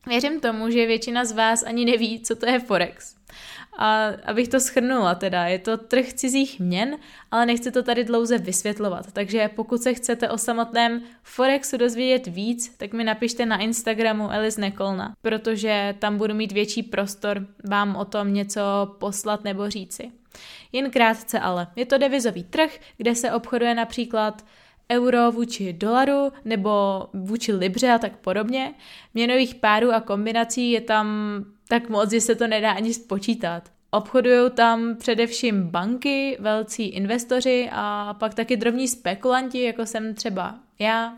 [0.06, 3.14] Věřím tomu, že většina z vás ani neví, co to je Forex.
[3.76, 6.96] A abych to schrnula teda, je to trh cizích měn,
[7.30, 9.12] ale nechci to tady dlouze vysvětlovat.
[9.12, 14.56] Takže pokud se chcete o samotném Forexu dozvědět víc, tak mi napište na Instagramu Elis
[14.56, 18.60] Nekolna, protože tam budu mít větší prostor vám o tom něco
[18.98, 20.12] poslat nebo říci.
[20.72, 21.66] Jen krátce ale.
[21.76, 24.44] Je to devizový trh, kde se obchoduje například
[24.92, 26.70] euro vůči dolaru nebo
[27.14, 28.74] vůči libře a tak podobně.
[29.14, 31.06] Měnových párů a kombinací je tam
[31.72, 33.62] tak moc, že se to nedá ani spočítat.
[33.90, 41.16] Obchodují tam především banky, velcí investoři a pak taky drobní spekulanti, jako jsem třeba já.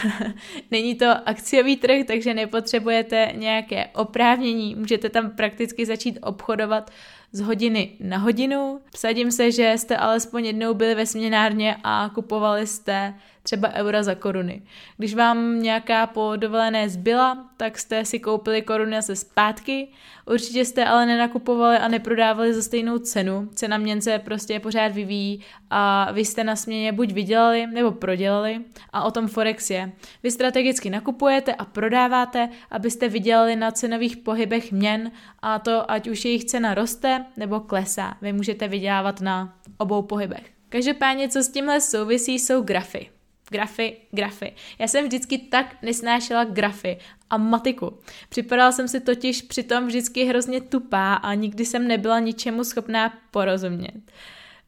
[0.70, 6.90] Není to akciový trh, takže nepotřebujete nějaké oprávnění, můžete tam prakticky začít obchodovat
[7.32, 8.80] z hodiny na hodinu.
[8.94, 14.14] Vsadím se, že jste alespoň jednou byli ve směnárně a kupovali jste třeba eura za
[14.14, 14.62] koruny.
[14.96, 19.88] Když vám nějaká po dovolené zbyla, tak jste si koupili koruny zase zpátky.
[20.26, 23.48] Určitě jste ale nenakupovali a neprodávali za stejnou cenu.
[23.54, 28.60] Cena měnce prostě pořád vyvíjí a vy jste na směně buď vydělali nebo prodělali
[28.92, 29.92] a o tom Forex je.
[30.22, 35.10] Vy strategicky nakupujete a prodáváte, abyste vydělali na cenových pohybech měn
[35.42, 38.16] a to ať už jejich cena roste nebo klesá.
[38.22, 40.50] Vy můžete vydělávat na obou pohybech.
[40.68, 43.13] Každopádně, co s tímhle souvisí, jsou grafy.
[43.50, 44.52] Grafy, grafy.
[44.78, 46.98] Já jsem vždycky tak nesnášela grafy
[47.30, 47.98] a matiku.
[48.28, 54.02] Připadala jsem si totiž přitom vždycky hrozně tupá a nikdy jsem nebyla ničemu schopná porozumět.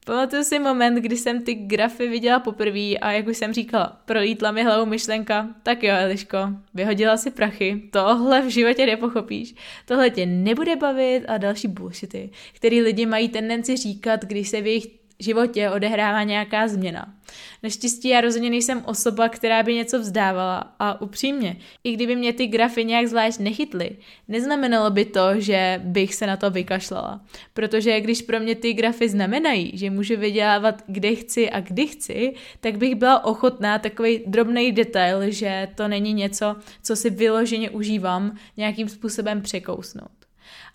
[0.07, 4.51] Pamatuju si moment, kdy jsem ty grafy viděla poprvé a jak už jsem říkala, prolítla
[4.51, 6.39] mi hlavou myšlenka, tak jo, Eliško,
[6.75, 9.55] vyhodila si prachy, tohle v životě nepochopíš,
[9.87, 14.67] tohle tě nebude bavit a další bullshity, který lidi mají tendenci říkat, když se v
[14.67, 14.87] jejich
[15.19, 17.15] životě odehrává nějaká změna.
[17.63, 22.47] Naštěstí já rozhodně nejsem osoba, která by něco vzdávala a upřímně, i kdyby mě ty
[22.47, 23.97] grafy nějak zvlášť nechytly,
[24.29, 27.21] neznamenalo by to, že bych se na to vykašlala.
[27.55, 32.35] Protože když pro mě ty grafy znamenají, že můžu vydělávat kde chci a kdy chci,
[32.61, 38.37] tak bych byla ochotná takový drobný detail, že to není něco, co si vyloženě užívám,
[38.57, 40.26] nějakým způsobem překousnout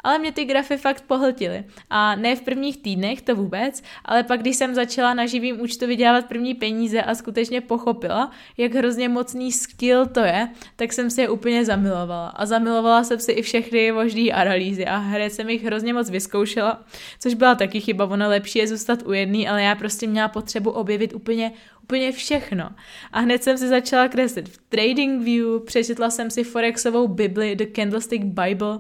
[0.04, 1.64] ale mě ty grafy fakt pohltily.
[1.90, 5.88] A ne v prvních týdnech, to vůbec, ale pak, když jsem začala na živým účtu
[5.88, 11.22] vydělávat první peníze a skutečně pochopila, jak hrozně mocný skill to je, tak jsem si
[11.22, 12.28] je úplně zamilovala.
[12.28, 16.84] A zamilovala jsem si i všechny možné analýzy a hned jsem jich hrozně moc vyzkoušela,
[17.20, 20.72] což byla taky chyba, ono lepší je zůstat u jedné, ale já prostě měla potřebu
[20.72, 21.52] objevit úplně
[21.84, 22.70] úplně všechno.
[23.12, 28.24] A hned jsem si začala kreslit v TradingView, přečetla jsem si Forexovou Bibli The Candlestick
[28.24, 28.80] Bible,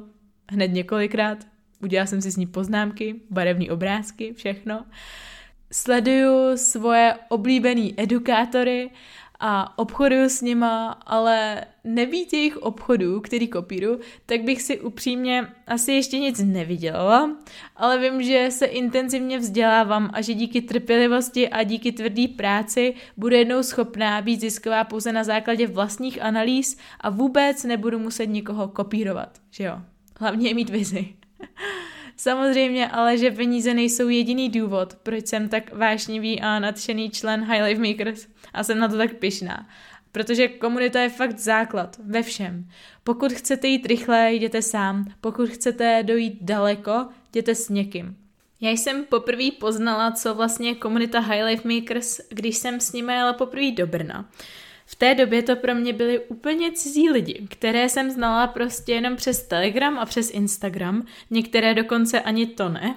[0.52, 1.38] hned několikrát.
[1.84, 4.86] Udělala jsem si s ní poznámky, barevné obrázky, všechno.
[5.72, 8.90] Sleduju svoje oblíbený edukátory
[9.40, 15.92] a obchoduju s nima, ale nebýt jejich obchodů, který kopíru, tak bych si upřímně asi
[15.92, 17.38] ještě nic neviděla,
[17.76, 23.36] ale vím, že se intenzivně vzdělávám a že díky trpělivosti a díky tvrdé práci budu
[23.36, 29.40] jednou schopná být zisková pouze na základě vlastních analýz a vůbec nebudu muset nikoho kopírovat,
[29.52, 29.82] že jo?
[30.22, 31.14] Hlavně je mít vizi.
[32.16, 37.64] Samozřejmě ale, že peníze nejsou jediný důvod, proč jsem tak vášnivý a nadšený člen High
[37.64, 39.70] Life Makers a jsem na to tak pyšná.
[40.12, 42.70] Protože komunita je fakt základ ve všem.
[43.04, 45.06] Pokud chcete jít rychle, jděte sám.
[45.22, 48.18] Pokud chcete dojít daleko, jděte s někým.
[48.62, 53.34] Já jsem poprvé poznala, co vlastně komunita High Life Makers, když jsem s nimi jela
[53.34, 54.30] poprvé do Brna.
[54.92, 59.16] V té době to pro mě byli úplně cizí lidi, které jsem znala prostě jenom
[59.16, 62.96] přes Telegram a přes Instagram, některé dokonce ani to ne.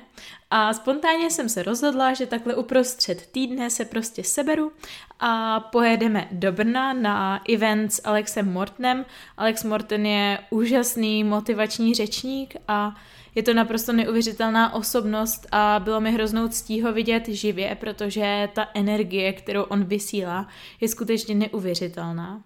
[0.50, 4.72] A spontánně jsem se rozhodla, že takhle uprostřed týdne se prostě seberu
[5.20, 9.04] a pojedeme do Brna na event s Alexem Mortnem.
[9.36, 12.96] Alex Morten je úžasný motivační řečník a
[13.34, 18.68] Je to naprosto neuvěřitelná osobnost a bylo mi hroznou ctí ho vidět živě, protože ta
[18.74, 20.48] energie, kterou on vysílá,
[20.80, 22.42] je skutečně neuvěřitelná.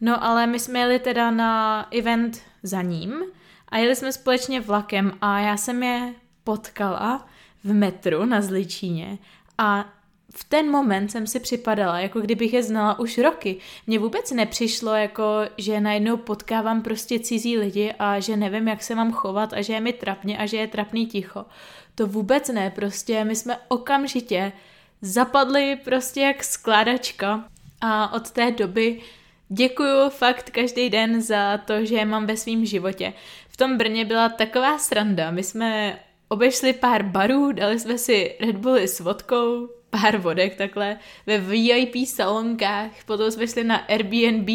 [0.00, 3.14] No ale my jsme jeli teda na event za ním
[3.68, 7.26] a jeli jsme společně vlakem a já jsem je potkala
[7.64, 9.18] v metru na Zličíně
[9.58, 9.92] a
[10.34, 13.56] v ten moment jsem si připadala, jako kdybych je znala už roky.
[13.86, 15.24] Mně vůbec nepřišlo, jako
[15.58, 19.72] že najednou potkávám prostě cizí lidi a že nevím, jak se mám chovat a že
[19.72, 21.44] je mi trapně a že je trapný ticho.
[21.94, 24.52] To vůbec ne, prostě my jsme okamžitě
[25.02, 27.44] zapadli prostě jak skládačka
[27.80, 29.00] a od té doby
[29.48, 33.12] děkuju fakt každý den za to, že je mám ve svém životě.
[33.48, 38.56] V tom Brně byla taková sranda, my jsme obešli pár barů, dali jsme si Red
[38.56, 44.48] Bulli s vodkou, pár vodek takhle ve VIP salonkách, potom jsme šli na Airbnb,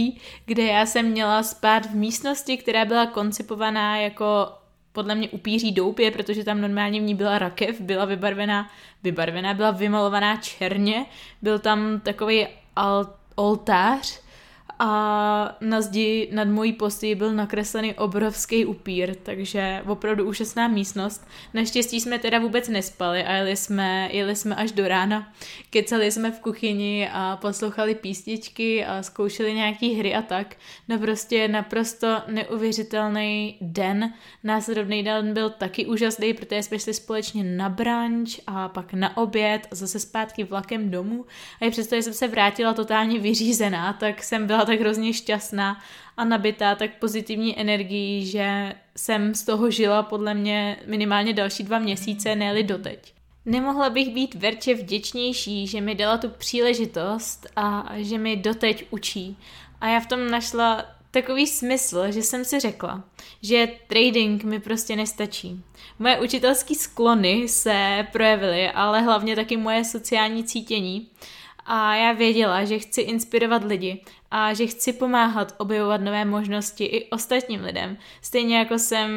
[0.45, 4.51] kde já jsem měla spát v místnosti, která byla koncipovaná jako
[4.91, 8.69] podle mě upíří doupě, protože tam normálně v ní byla rakev, byla vybarvená,
[9.03, 11.05] vybarvená, byla vymalovaná černě,
[11.41, 12.47] byl tam takový
[13.35, 14.21] oltář
[14.79, 21.27] a na zdi nad mojí postí byl nakreslený obrovský upír, takže opravdu úžasná místnost.
[21.53, 25.33] Naštěstí jsme teda vůbec nespali a jeli jsme, jeli jsme až do rána.
[25.69, 30.55] Kecali jsme v kuchyni a poslouchali písničky a zkoušeli nějaký hry a tak.
[30.87, 34.13] No prostě naprosto neuvěřitelný den.
[34.43, 39.67] Následovný den byl taky úžasný, protože jsme šli společně na branč a pak na oběd
[39.71, 41.25] a zase zpátky vlakem domů.
[41.61, 45.81] A i přesto, že jsem se vrátila totálně vyřízená, tak jsem byla tak hrozně šťastná
[46.17, 51.79] a nabitá tak pozitivní energií, že jsem z toho žila podle mě minimálně další dva
[51.79, 53.13] měsíce, ne doteď.
[53.45, 59.37] Nemohla bych být Verče vděčnější, že mi dala tu příležitost a že mi doteď učí.
[59.81, 63.03] A já v tom našla takový smysl, že jsem si řekla,
[63.41, 65.63] že trading mi prostě nestačí.
[65.99, 71.07] Moje učitelské sklony se projevily, ale hlavně taky moje sociální cítění
[71.65, 77.09] a já věděla, že chci inspirovat lidi a že chci pomáhat objevovat nové možnosti i
[77.09, 79.09] ostatním lidem, stejně jako jsem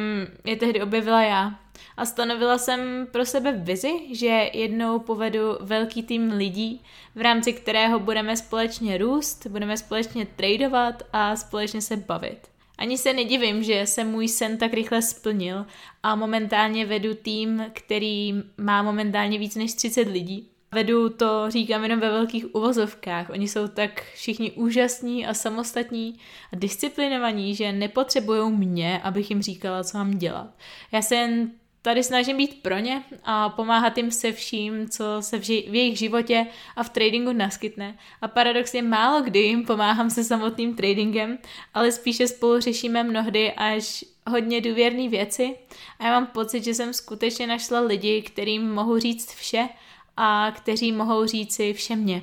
[0.45, 1.59] je tehdy objevila já.
[1.97, 6.83] A stanovila jsem pro sebe vizi, že jednou povedu velký tým lidí,
[7.15, 12.47] v rámci kterého budeme společně růst, budeme společně tradovat a společně se bavit.
[12.77, 15.65] Ani se nedivím, že se můj sen tak rychle splnil
[16.03, 21.99] a momentálně vedu tým, který má momentálně víc než 30 lidí Vedu to, říkám jenom
[21.99, 23.29] ve velkých uvozovkách.
[23.29, 26.19] Oni jsou tak všichni úžasní a samostatní
[26.53, 30.47] a disciplinovaní, že nepotřebují mě, abych jim říkala, co mám dělat.
[30.91, 35.39] Já se jen tady snažím být pro ně a pomáhat jim se vším, co se
[35.39, 37.97] v, ži- v jejich životě a v tradingu naskytne.
[38.21, 41.37] A paradoxně málo kdy jim pomáhám se samotným tradingem,
[41.73, 45.55] ale spíše spolu řešíme mnohdy až hodně důvěrné věci
[45.99, 49.69] a já mám pocit, že jsem skutečně našla lidi, kterým mohu říct vše
[50.17, 52.21] a kteří mohou říci vše mě.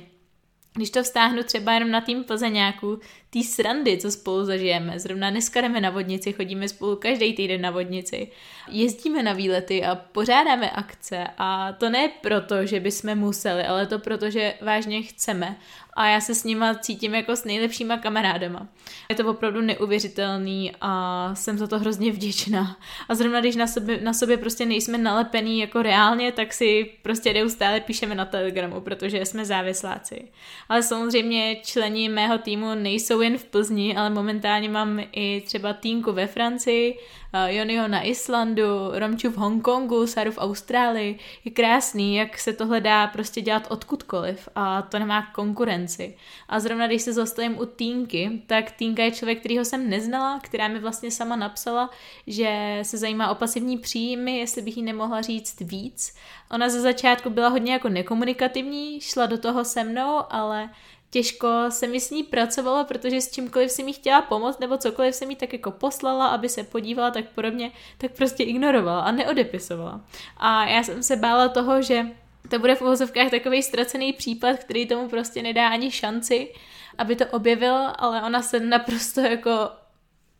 [0.73, 2.99] Když to vztáhnu třeba jenom na tým Plzeňáků,
[3.29, 4.99] tý srandy, co spolu zažijeme.
[4.99, 8.31] Zrovna dneska jdeme na vodnici, chodíme spolu každý týden na vodnici.
[8.67, 13.99] Jezdíme na výlety a pořádáme akce a to ne proto, že bychom museli, ale to
[13.99, 15.57] proto, že vážně chceme
[15.99, 18.67] a já se s nima cítím jako s nejlepšíma kamarádama.
[19.09, 22.77] Je to opravdu neuvěřitelný a jsem za to hrozně vděčná.
[23.09, 27.33] A zrovna když na sobě, na sobě prostě nejsme nalepený jako reálně, tak si prostě
[27.33, 30.27] neustále píšeme na Telegramu, protože jsme závisláci.
[30.69, 36.11] Ale samozřejmě členi mého týmu nejsou jen v Plzni, ale momentálně mám i třeba týmku
[36.11, 36.99] ve Francii,
[37.33, 41.19] Eh, Jonyho na Islandu, Romču v Hongkongu, Saru v Austrálii.
[41.45, 46.17] Je krásný, jak se tohle dá prostě dělat odkudkoliv a to nemá konkurenci.
[46.47, 50.67] A zrovna když se zastavím u Týnky, tak Týnka je člověk, kterýho jsem neznala, která
[50.67, 51.89] mi vlastně sama napsala,
[52.27, 56.15] že se zajímá o pasivní příjmy, jestli bych jí nemohla říct víc.
[56.51, 60.69] Ona ze začátku byla hodně jako nekomunikativní, šla do toho se mnou, ale
[61.09, 65.15] těžko se mi s ní pracovalo, protože s čímkoliv si mi chtěla pomoct, nebo cokoliv
[65.15, 70.01] se mi tak jako poslala, aby se podívala tak podobně, tak prostě ignorovala a neodepisovala.
[70.37, 72.05] A já jsem se bála toho, že
[72.49, 76.53] to bude v uvozovkách takový ztracený případ, který tomu prostě nedá ani šanci,
[76.97, 79.51] aby to objevil, ale ona se naprosto jako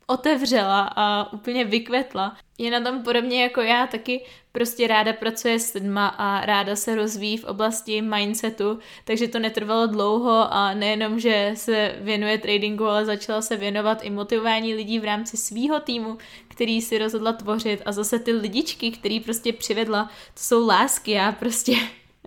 [0.09, 2.37] otevřela a úplně vykvetla.
[2.57, 6.95] Je na tom podobně jako já, taky prostě ráda pracuje s lidma a ráda se
[6.95, 13.05] rozvíjí v oblasti mindsetu, takže to netrvalo dlouho a nejenom, že se věnuje tradingu, ale
[13.05, 17.91] začala se věnovat i motivování lidí v rámci svýho týmu, který si rozhodla tvořit a
[17.91, 20.03] zase ty lidičky, který prostě přivedla,
[20.33, 21.75] to jsou lásky, já prostě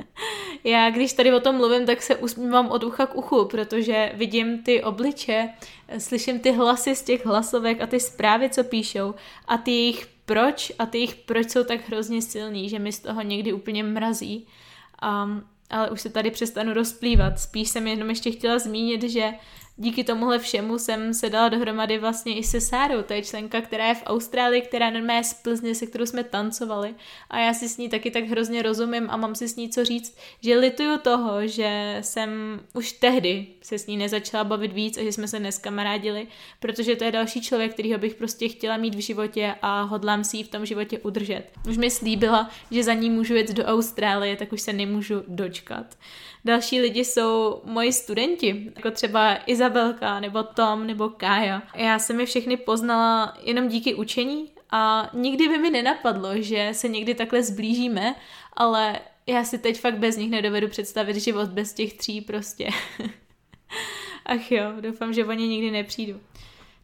[0.65, 4.63] já, když tady o tom mluvím, tak se usmívám od ucha k uchu, protože vidím
[4.63, 5.49] ty obliče,
[5.99, 9.15] slyším ty hlasy z těch hlasovek a ty zprávy, co píšou
[9.49, 13.01] a ty jejich proč a ty jejich proč jsou tak hrozně silný, že mi z
[13.01, 14.47] toho někdy úplně mrazí.
[15.25, 17.41] Um, ale už se tady přestanu rozplývat.
[17.41, 19.33] Spíš jsem jenom ještě chtěla zmínit, že
[19.77, 23.89] díky tomuhle všemu jsem se dala dohromady vlastně i se Sárou, to je členka, která
[23.89, 26.95] je v Austrálii, která normálně z Plzně, se kterou jsme tancovali
[27.31, 29.85] a já si s ní taky tak hrozně rozumím a mám si s ní co
[29.85, 35.03] říct, že lituju toho, že jsem už tehdy se s ní nezačala bavit víc a
[35.03, 36.27] že jsme se neskamarádili,
[36.61, 40.37] protože to je další člověk, kterýho bych prostě chtěla mít v životě a hodlám si
[40.37, 41.45] ji v tom životě udržet.
[41.69, 45.87] Už mi slíbila, že za ní můžu jet do Austrálie, tak už se nemůžu dočkat.
[46.45, 51.63] Další lidi jsou moji studenti, jako třeba Izabelka, nebo Tom, nebo Kája.
[51.75, 56.89] Já jsem je všechny poznala jenom díky učení a nikdy by mi nenapadlo, že se
[56.89, 58.15] někdy takhle zblížíme,
[58.53, 62.69] ale já si teď fakt bez nich nedovedu představit život bez těch tří prostě.
[64.27, 66.21] Ach jo, doufám, že oni nikdy nepřijdu.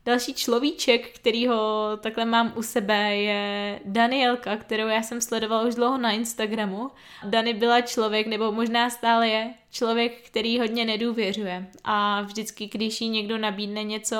[0.04, 5.98] Další človíček, kterýho takhle mám u sebe, je Danielka, kterou já jsem sledovala už dlouho
[5.98, 6.90] na Instagramu.
[7.24, 13.08] Dani byla člověk, nebo možná stále je, člověk, který hodně nedůvěřuje a vždycky, když jí
[13.08, 14.16] někdo nabídne něco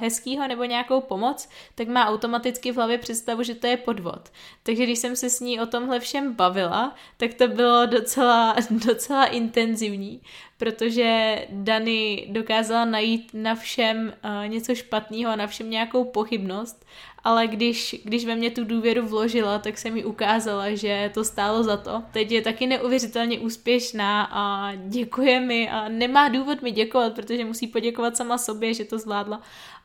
[0.00, 4.28] hezkého nebo nějakou pomoc, tak má automaticky v hlavě představu, že to je podvod.
[4.62, 9.26] Takže když jsem se s ní o tomhle všem bavila, tak to bylo docela, docela
[9.26, 10.20] intenzivní,
[10.58, 16.86] protože Dany dokázala najít na všem uh, něco špatného na všem nějakou pochybnost
[17.24, 21.62] ale když, když ve mě tu důvěru vložila, tak se mi ukázala, že to stálo
[21.62, 22.02] za to.
[22.12, 27.66] Teď je taky neuvěřitelně úspěšná a děkuje mi a nemá důvod mi děkovat, protože musí
[27.66, 29.40] poděkovat sama sobě, že to zvládla,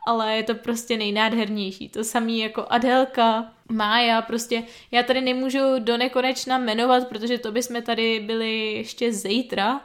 [0.07, 1.89] ale je to prostě nejnádhernější.
[1.89, 7.81] To samý jako Adelka, Mája, prostě já tady nemůžu do nekonečna jmenovat, protože to bychom
[7.81, 9.81] tady byli ještě zítra,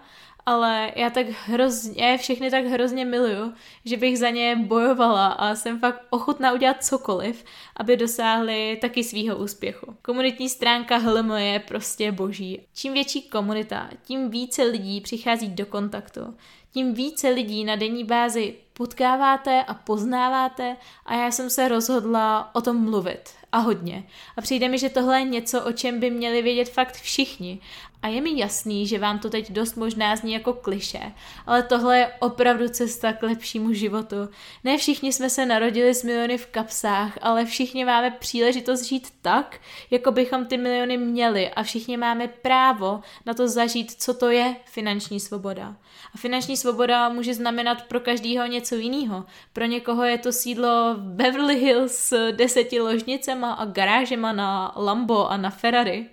[0.47, 5.55] ale já tak hrozně, já všechny tak hrozně miluju, že bych za ně bojovala a
[5.55, 7.45] jsem fakt ochotná udělat cokoliv,
[7.77, 9.97] aby dosáhli taky svýho úspěchu.
[10.03, 12.61] Komunitní stránka HLM je prostě boží.
[12.75, 16.35] Čím větší komunita, tím více lidí přichází do kontaktu,
[16.73, 20.77] tím více lidí na denní bázi potkáváte a poznáváte
[21.07, 24.05] a já jsem se rozhodla o tom mluvit a hodně.
[24.37, 27.61] A přijde mi, že tohle je něco, o čem by měli vědět fakt všichni
[28.03, 31.13] a je mi jasný, že vám to teď dost možná zní jako kliše,
[31.47, 34.17] ale tohle je opravdu cesta k lepšímu životu.
[34.65, 39.61] Ne všichni jsme se narodili s miliony v kapsách, ale všichni máme příležitost žít tak,
[39.91, 44.57] jako bychom ty miliony měli a všichni máme právo na to zažít, co to je
[44.65, 45.77] finanční svoboda.
[46.15, 49.25] A finanční svoboda může znamenat pro každého něco jiného.
[49.53, 55.31] Pro někoho je to sídlo v Beverly Hills s deseti ložnicema a garážema na Lambo
[55.31, 56.07] a na Ferrari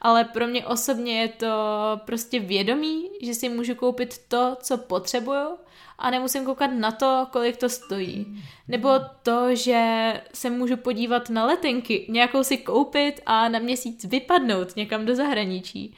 [0.00, 1.52] ale pro mě osobně je to
[2.04, 5.58] prostě vědomí, že si můžu koupit to, co potřebuju
[5.98, 8.42] a nemusím koukat na to, kolik to stojí.
[8.68, 8.90] Nebo
[9.22, 15.06] to, že se můžu podívat na letenky, nějakou si koupit a na měsíc vypadnout někam
[15.06, 15.94] do zahraničí.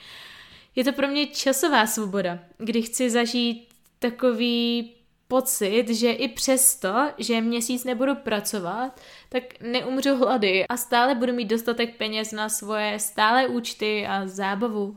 [0.77, 4.95] Je to pro mě časová svoboda, kdy chci zažít takový
[5.29, 11.49] pocit, že i přesto, že měsíc nebudu pracovat, tak neumřu hlady a stále budu mít
[11.49, 14.97] dostatek peněz na svoje stále účty a zábavu.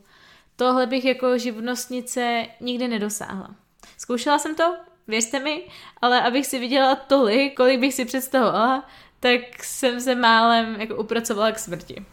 [0.56, 3.56] Tohle bych jako živnostnice nikdy nedosáhla.
[3.98, 4.76] Zkoušela jsem to,
[5.08, 5.64] věřte mi,
[6.02, 8.86] ale abych si viděla tolik, kolik bych si představovala,
[9.20, 12.06] tak jsem se málem jako upracovala k smrti.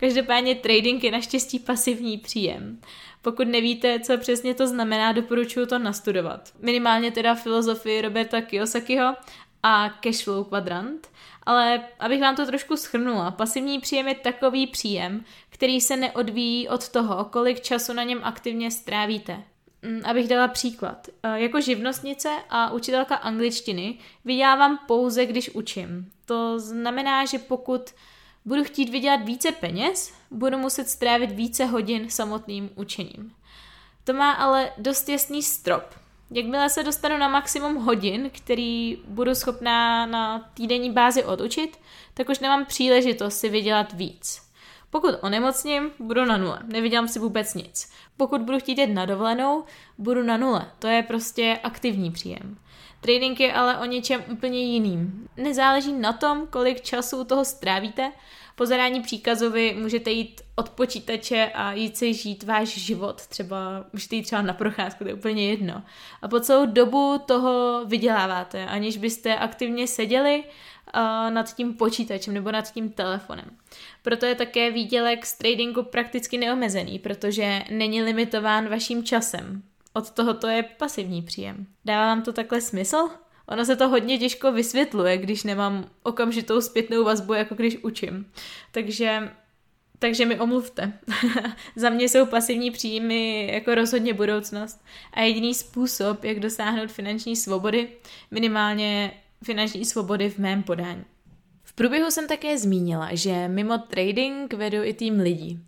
[0.00, 2.80] Každopádně trading je naštěstí pasivní příjem.
[3.22, 6.52] Pokud nevíte, co přesně to znamená, doporučuji to nastudovat.
[6.60, 9.14] Minimálně teda filozofii Roberta Kiyosakiho
[9.62, 11.08] a cashflow kvadrant.
[11.46, 16.88] Ale abych vám to trošku schrnula, pasivní příjem je takový příjem, který se neodvíjí od
[16.88, 19.42] toho, kolik času na něm aktivně strávíte.
[19.82, 21.08] Mm, abych dala příklad.
[21.22, 26.10] E, jako živnostnice a učitelka angličtiny vydělávám pouze, když učím.
[26.24, 27.90] To znamená, že pokud
[28.44, 33.32] budu chtít vydělat více peněz, budu muset strávit více hodin samotným učením.
[34.04, 35.82] To má ale dost jasný strop.
[36.30, 41.78] Jakmile se dostanu na maximum hodin, který budu schopná na týdenní bázi odučit,
[42.14, 44.42] tak už nemám příležitost si vydělat víc.
[44.90, 47.92] Pokud onemocním, budu na nule, nevydělám si vůbec nic.
[48.16, 49.64] Pokud budu chtít jít na dovolenou,
[49.98, 52.58] budu na nule, to je prostě aktivní příjem.
[53.04, 55.28] Trading je ale o něčem úplně jiným.
[55.36, 58.12] Nezáleží na tom, kolik času toho strávíte,
[58.56, 63.26] po zadání příkazovi můžete jít od počítače a jít si žít váš život.
[63.26, 65.82] Třeba můžete jít třeba na procházku, to je úplně jedno.
[66.22, 70.44] A po celou dobu toho vyděláváte, aniž byste aktivně seděli
[71.30, 73.50] nad tím počítačem nebo nad tím telefonem.
[74.02, 79.62] Proto je také výdělek z tradingu prakticky neomezený, protože není limitován vaším časem.
[79.96, 81.66] Od toho to je pasivní příjem.
[81.84, 83.08] Dává vám to takhle smysl?
[83.46, 88.26] Ono se to hodně těžko vysvětluje, když nemám okamžitou zpětnou vazbu, jako když učím.
[88.72, 89.30] Takže
[89.98, 90.92] takže mi omluvte.
[91.76, 97.88] Za mě jsou pasivní příjmy jako rozhodně budoucnost a jediný způsob, jak dosáhnout finanční svobody,
[98.30, 99.12] minimálně
[99.44, 101.04] finanční svobody v mém podání.
[101.62, 105.60] V průběhu jsem také zmínila, že mimo trading vedu i tým lidí.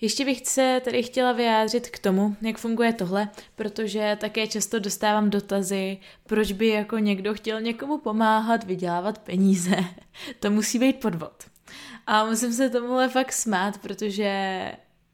[0.00, 5.30] Ještě bych se tady chtěla vyjádřit k tomu, jak funguje tohle, protože také často dostávám
[5.30, 9.76] dotazy, proč by jako někdo chtěl někomu pomáhat vydělávat peníze.
[10.40, 11.44] to musí být podvod.
[12.06, 14.62] A musím se tomuhle fakt smát, protože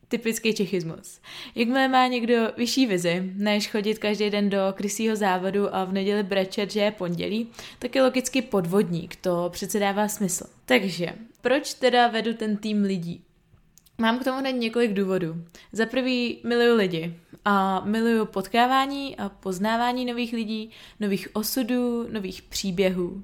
[0.09, 1.20] typický čechismus.
[1.55, 6.22] Jakmile má někdo vyšší vizi, než chodit každý den do krysího závodu a v neděli
[6.22, 10.47] brečet, že je pondělí, tak je logicky podvodník, to přece dává smysl.
[10.64, 13.24] Takže, proč teda vedu ten tým lidí?
[13.99, 15.45] Mám k tomu hned několik důvodů.
[15.72, 20.70] Za prvý miluju lidi a miluju potkávání a poznávání nových lidí,
[21.01, 23.22] nových osudů, nových příběhů.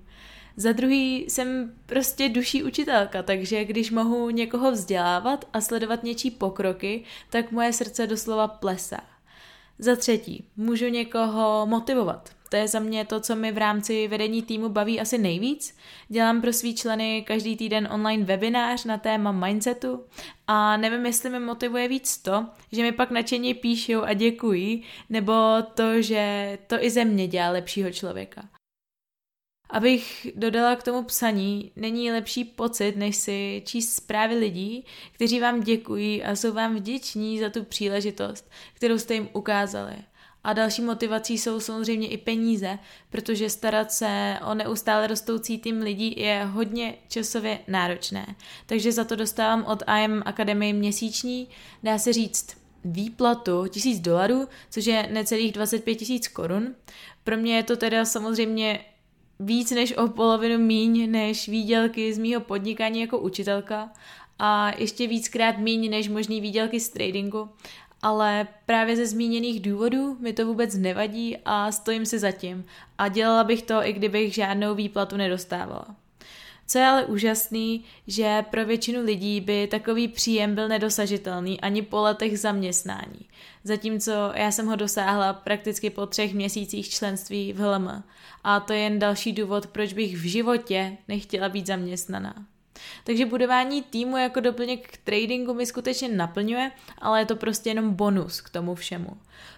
[0.57, 7.05] Za druhý jsem prostě duší učitelka, takže když mohu někoho vzdělávat a sledovat něčí pokroky,
[7.31, 9.01] tak moje srdce doslova plesá.
[9.79, 12.39] Za třetí, můžu někoho motivovat.
[12.51, 15.77] To je za mě to, co mi v rámci vedení týmu baví asi nejvíc.
[16.09, 20.05] Dělám pro svý členy každý týden online webinář na téma mindsetu
[20.47, 25.33] a nevím, jestli mi motivuje víc to, že mi pak nadšeně píšou a děkují, nebo
[25.75, 28.49] to, že to i ze mě dělá lepšího člověka.
[29.71, 35.61] Abych dodala k tomu psaní, není lepší pocit, než si číst zprávy lidí, kteří vám
[35.61, 39.97] děkují a jsou vám vděční za tu příležitost, kterou jste jim ukázali.
[40.45, 42.78] A další motivací jsou samozřejmě i peníze,
[43.11, 48.36] protože starat se o neustále rostoucí tým lidí je hodně časově náročné.
[48.66, 51.49] Takže za to dostávám od IM Academy měsíční,
[51.82, 56.74] dá se říct, výplatu 1000 dolarů, což je necelých 25 tisíc korun.
[57.24, 58.84] Pro mě je to teda samozřejmě
[59.41, 63.91] víc než o polovinu míň než výdělky z mýho podnikání jako učitelka
[64.38, 67.49] a ještě víckrát míň než možný výdělky z tradingu,
[68.03, 72.65] ale právě ze zmíněných důvodů mi to vůbec nevadí a stojím si za tím
[72.99, 75.87] a dělala bych to, i kdybych žádnou výplatu nedostávala.
[76.67, 82.01] Co je ale úžasný, že pro většinu lidí by takový příjem byl nedosažitelný ani po
[82.01, 83.29] letech zaměstnání.
[83.65, 88.03] Zatímco já jsem ho dosáhla prakticky po třech měsících členství v HLM.
[88.45, 92.35] A to je jen další důvod, proč bych v životě nechtěla být zaměstnaná.
[93.05, 97.95] Takže budování týmu jako doplněk k tradingu mi skutečně naplňuje, ale je to prostě jenom
[97.95, 99.16] bonus k tomu všemu.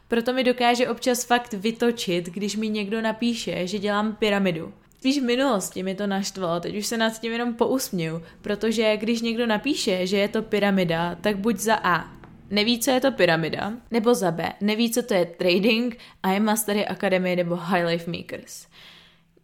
[0.09, 4.73] Proto mi dokáže občas fakt vytočit, když mi někdo napíše, že dělám pyramidu.
[4.99, 9.21] Spíš v minulosti mi to naštvalo, teď už se nad tím jenom pousměju, protože když
[9.21, 12.13] někdo napíše, že je to pyramida, tak buď za A,
[12.51, 16.87] neví, co je to pyramida, nebo za B, neví, co to je trading, I Mastery
[16.87, 18.67] Academy nebo High Life Makers.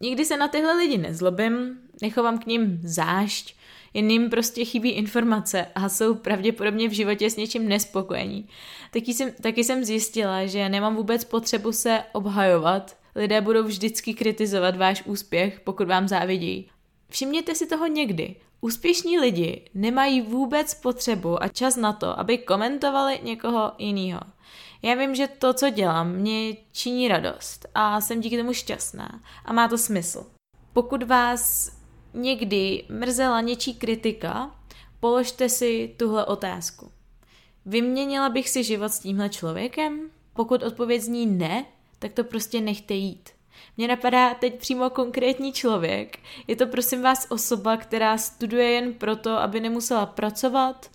[0.00, 3.57] Nikdy se na tyhle lidi nezlobím, nechovám k ním zášť,
[3.94, 8.48] jen jim prostě chybí informace a jsou pravděpodobně v životě s něčím nespokojení.
[8.92, 14.76] Taky jsem, taky jsem zjistila, že nemám vůbec potřebu se obhajovat, lidé budou vždycky kritizovat
[14.76, 16.70] váš úspěch, pokud vám závidí.
[17.08, 18.36] Všimněte si toho někdy.
[18.60, 24.20] Úspěšní lidi nemají vůbec potřebu a čas na to, aby komentovali někoho jiného.
[24.82, 29.52] Já vím, že to, co dělám, mě činí radost a jsem díky tomu šťastná a
[29.52, 30.26] má to smysl.
[30.72, 31.70] Pokud vás
[32.14, 34.50] někdy mrzela něčí kritika,
[35.00, 36.90] položte si tuhle otázku.
[37.66, 40.10] Vyměnila bych si život s tímhle člověkem?
[40.32, 41.64] Pokud odpověď zní ne,
[41.98, 43.30] tak to prostě nechte jít.
[43.76, 46.18] Mně napadá teď přímo konkrétní člověk.
[46.46, 50.90] Je to prosím vás osoba, která studuje jen proto, aby nemusela pracovat,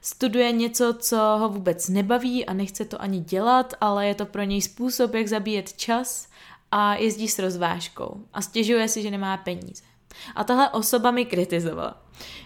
[0.00, 4.42] studuje něco, co ho vůbec nebaví a nechce to ani dělat, ale je to pro
[4.42, 6.28] něj způsob, jak zabíjet čas
[6.70, 9.91] a jezdí s rozvážkou a stěžuje si, že nemá peníze.
[10.34, 12.02] A tahle osoba mi kritizovala.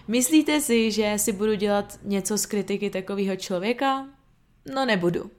[0.07, 4.07] Myslíte si, že si budu dělat něco z kritiky takového člověka?
[4.73, 5.31] No nebudu.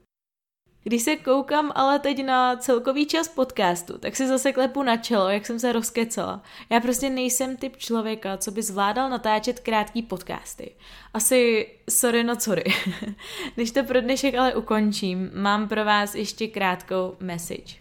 [0.83, 5.29] Když se koukám ale teď na celkový čas podcastu, tak si zase klepu na čelo,
[5.29, 6.43] jak jsem se rozkecala.
[6.71, 10.75] Já prostě nejsem typ člověka, co by zvládal natáčet krátký podcasty.
[11.15, 12.65] Asi sorry no sorry.
[13.55, 17.75] Když to pro dnešek ale ukončím, mám pro vás ještě krátkou message.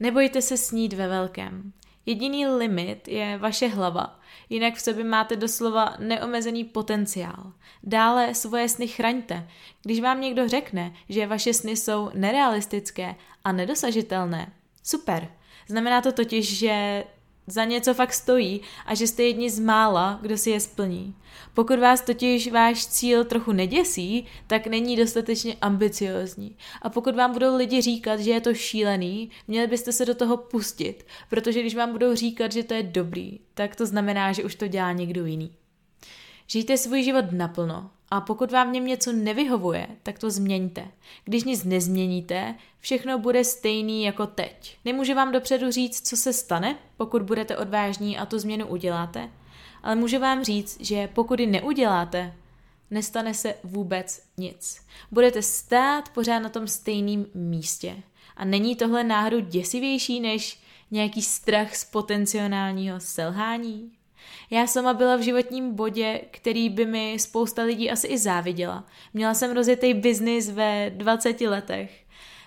[0.00, 1.72] Nebojte se snít ve velkém.
[2.06, 7.52] Jediný limit je vaše hlava, jinak v sobě máte doslova neomezený potenciál.
[7.82, 9.48] Dále svoje sny chraňte.
[9.82, 14.52] Když vám někdo řekne, že vaše sny jsou nerealistické a nedosažitelné,
[14.82, 15.28] super.
[15.68, 17.04] Znamená to totiž, že
[17.46, 21.14] za něco fakt stojí a že jste jedni z mála, kdo si je splní.
[21.54, 26.56] Pokud vás totiž váš cíl trochu neděsí, tak není dostatečně ambiciozní.
[26.82, 30.36] A pokud vám budou lidi říkat, že je to šílený, měli byste se do toho
[30.36, 34.54] pustit, protože když vám budou říkat, že to je dobrý, tak to znamená, že už
[34.54, 35.52] to dělá někdo jiný.
[36.46, 40.88] Žijte svůj život naplno a pokud vám v něm něco nevyhovuje, tak to změňte.
[41.24, 44.78] Když nic nezměníte, všechno bude stejný jako teď.
[44.84, 49.30] Nemůže vám dopředu říct, co se stane, pokud budete odvážní a tu změnu uděláte,
[49.82, 52.34] ale může vám říct, že pokud ji neuděláte,
[52.90, 54.80] nestane se vůbec nic.
[55.10, 57.96] Budete stát pořád na tom stejném místě.
[58.36, 63.90] A není tohle náhodou děsivější než nějaký strach z potenciálního selhání?
[64.50, 68.84] Já sama byla v životním bodě, který by mi spousta lidí asi i záviděla.
[69.14, 72.03] Měla jsem rozjetý biznis ve 20 letech.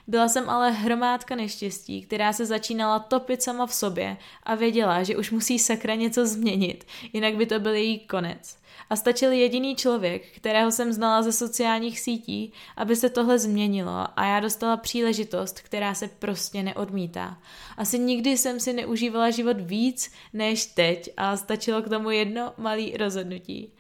[0.08, 5.18] Byla jsem ale hromádka neštěstí, která se začínala topit sama v sobě a věděla, že
[5.18, 8.58] už musí sakra něco změnit, jinak by to byl její konec.
[8.90, 14.26] A stačil jediný člověk, kterého jsem znala ze sociálních sítí, aby se tohle změnilo a
[14.26, 17.38] já dostala příležitost, která se prostě neodmítá.
[17.78, 22.98] Asi nikdy jsem si neužívala život víc než teď a stačilo k tomu jedno malé
[22.98, 23.74] rozhodnutí.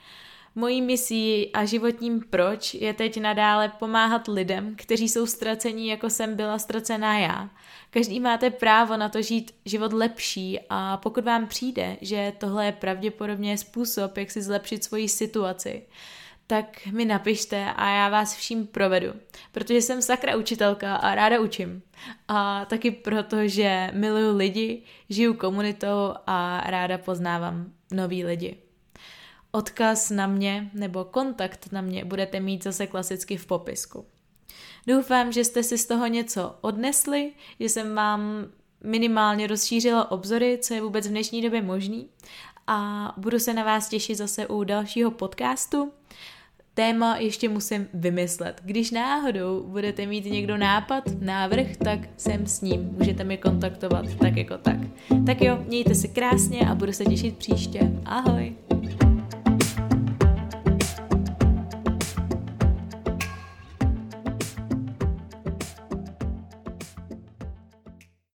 [0.60, 6.36] Mojí misí a životním proč je teď nadále pomáhat lidem, kteří jsou ztracení, jako jsem
[6.36, 7.50] byla ztracená já.
[7.90, 12.72] Každý máte právo na to žít život lepší a pokud vám přijde, že tohle je
[12.72, 15.84] pravděpodobně způsob, jak si zlepšit svoji situaci,
[16.48, 19.14] tak mi napište a já vás vším provedu.
[19.52, 21.82] Protože jsem sakra učitelka a ráda učím.
[22.28, 28.67] A taky proto, že miluju lidi, žiju komunitou a ráda poznávám nový lidi.
[29.52, 34.06] Odkaz na mě nebo kontakt na mě budete mít zase klasicky v popisku.
[34.88, 38.46] Doufám, že jste si z toho něco odnesli, že jsem vám
[38.84, 42.10] minimálně rozšířila obzory, co je vůbec v dnešní době možný
[42.68, 45.92] a budu se na vás těšit zase u dalšího podcastu.
[46.74, 48.62] Téma ještě musím vymyslet.
[48.66, 52.90] Když náhodou budete mít někdo nápad, návrh, tak jsem s ním.
[52.98, 54.78] Můžete mi kontaktovat tak jako tak.
[55.26, 57.92] Tak jo, mějte se krásně a budu se těšit příště.
[58.06, 58.56] Ahoj!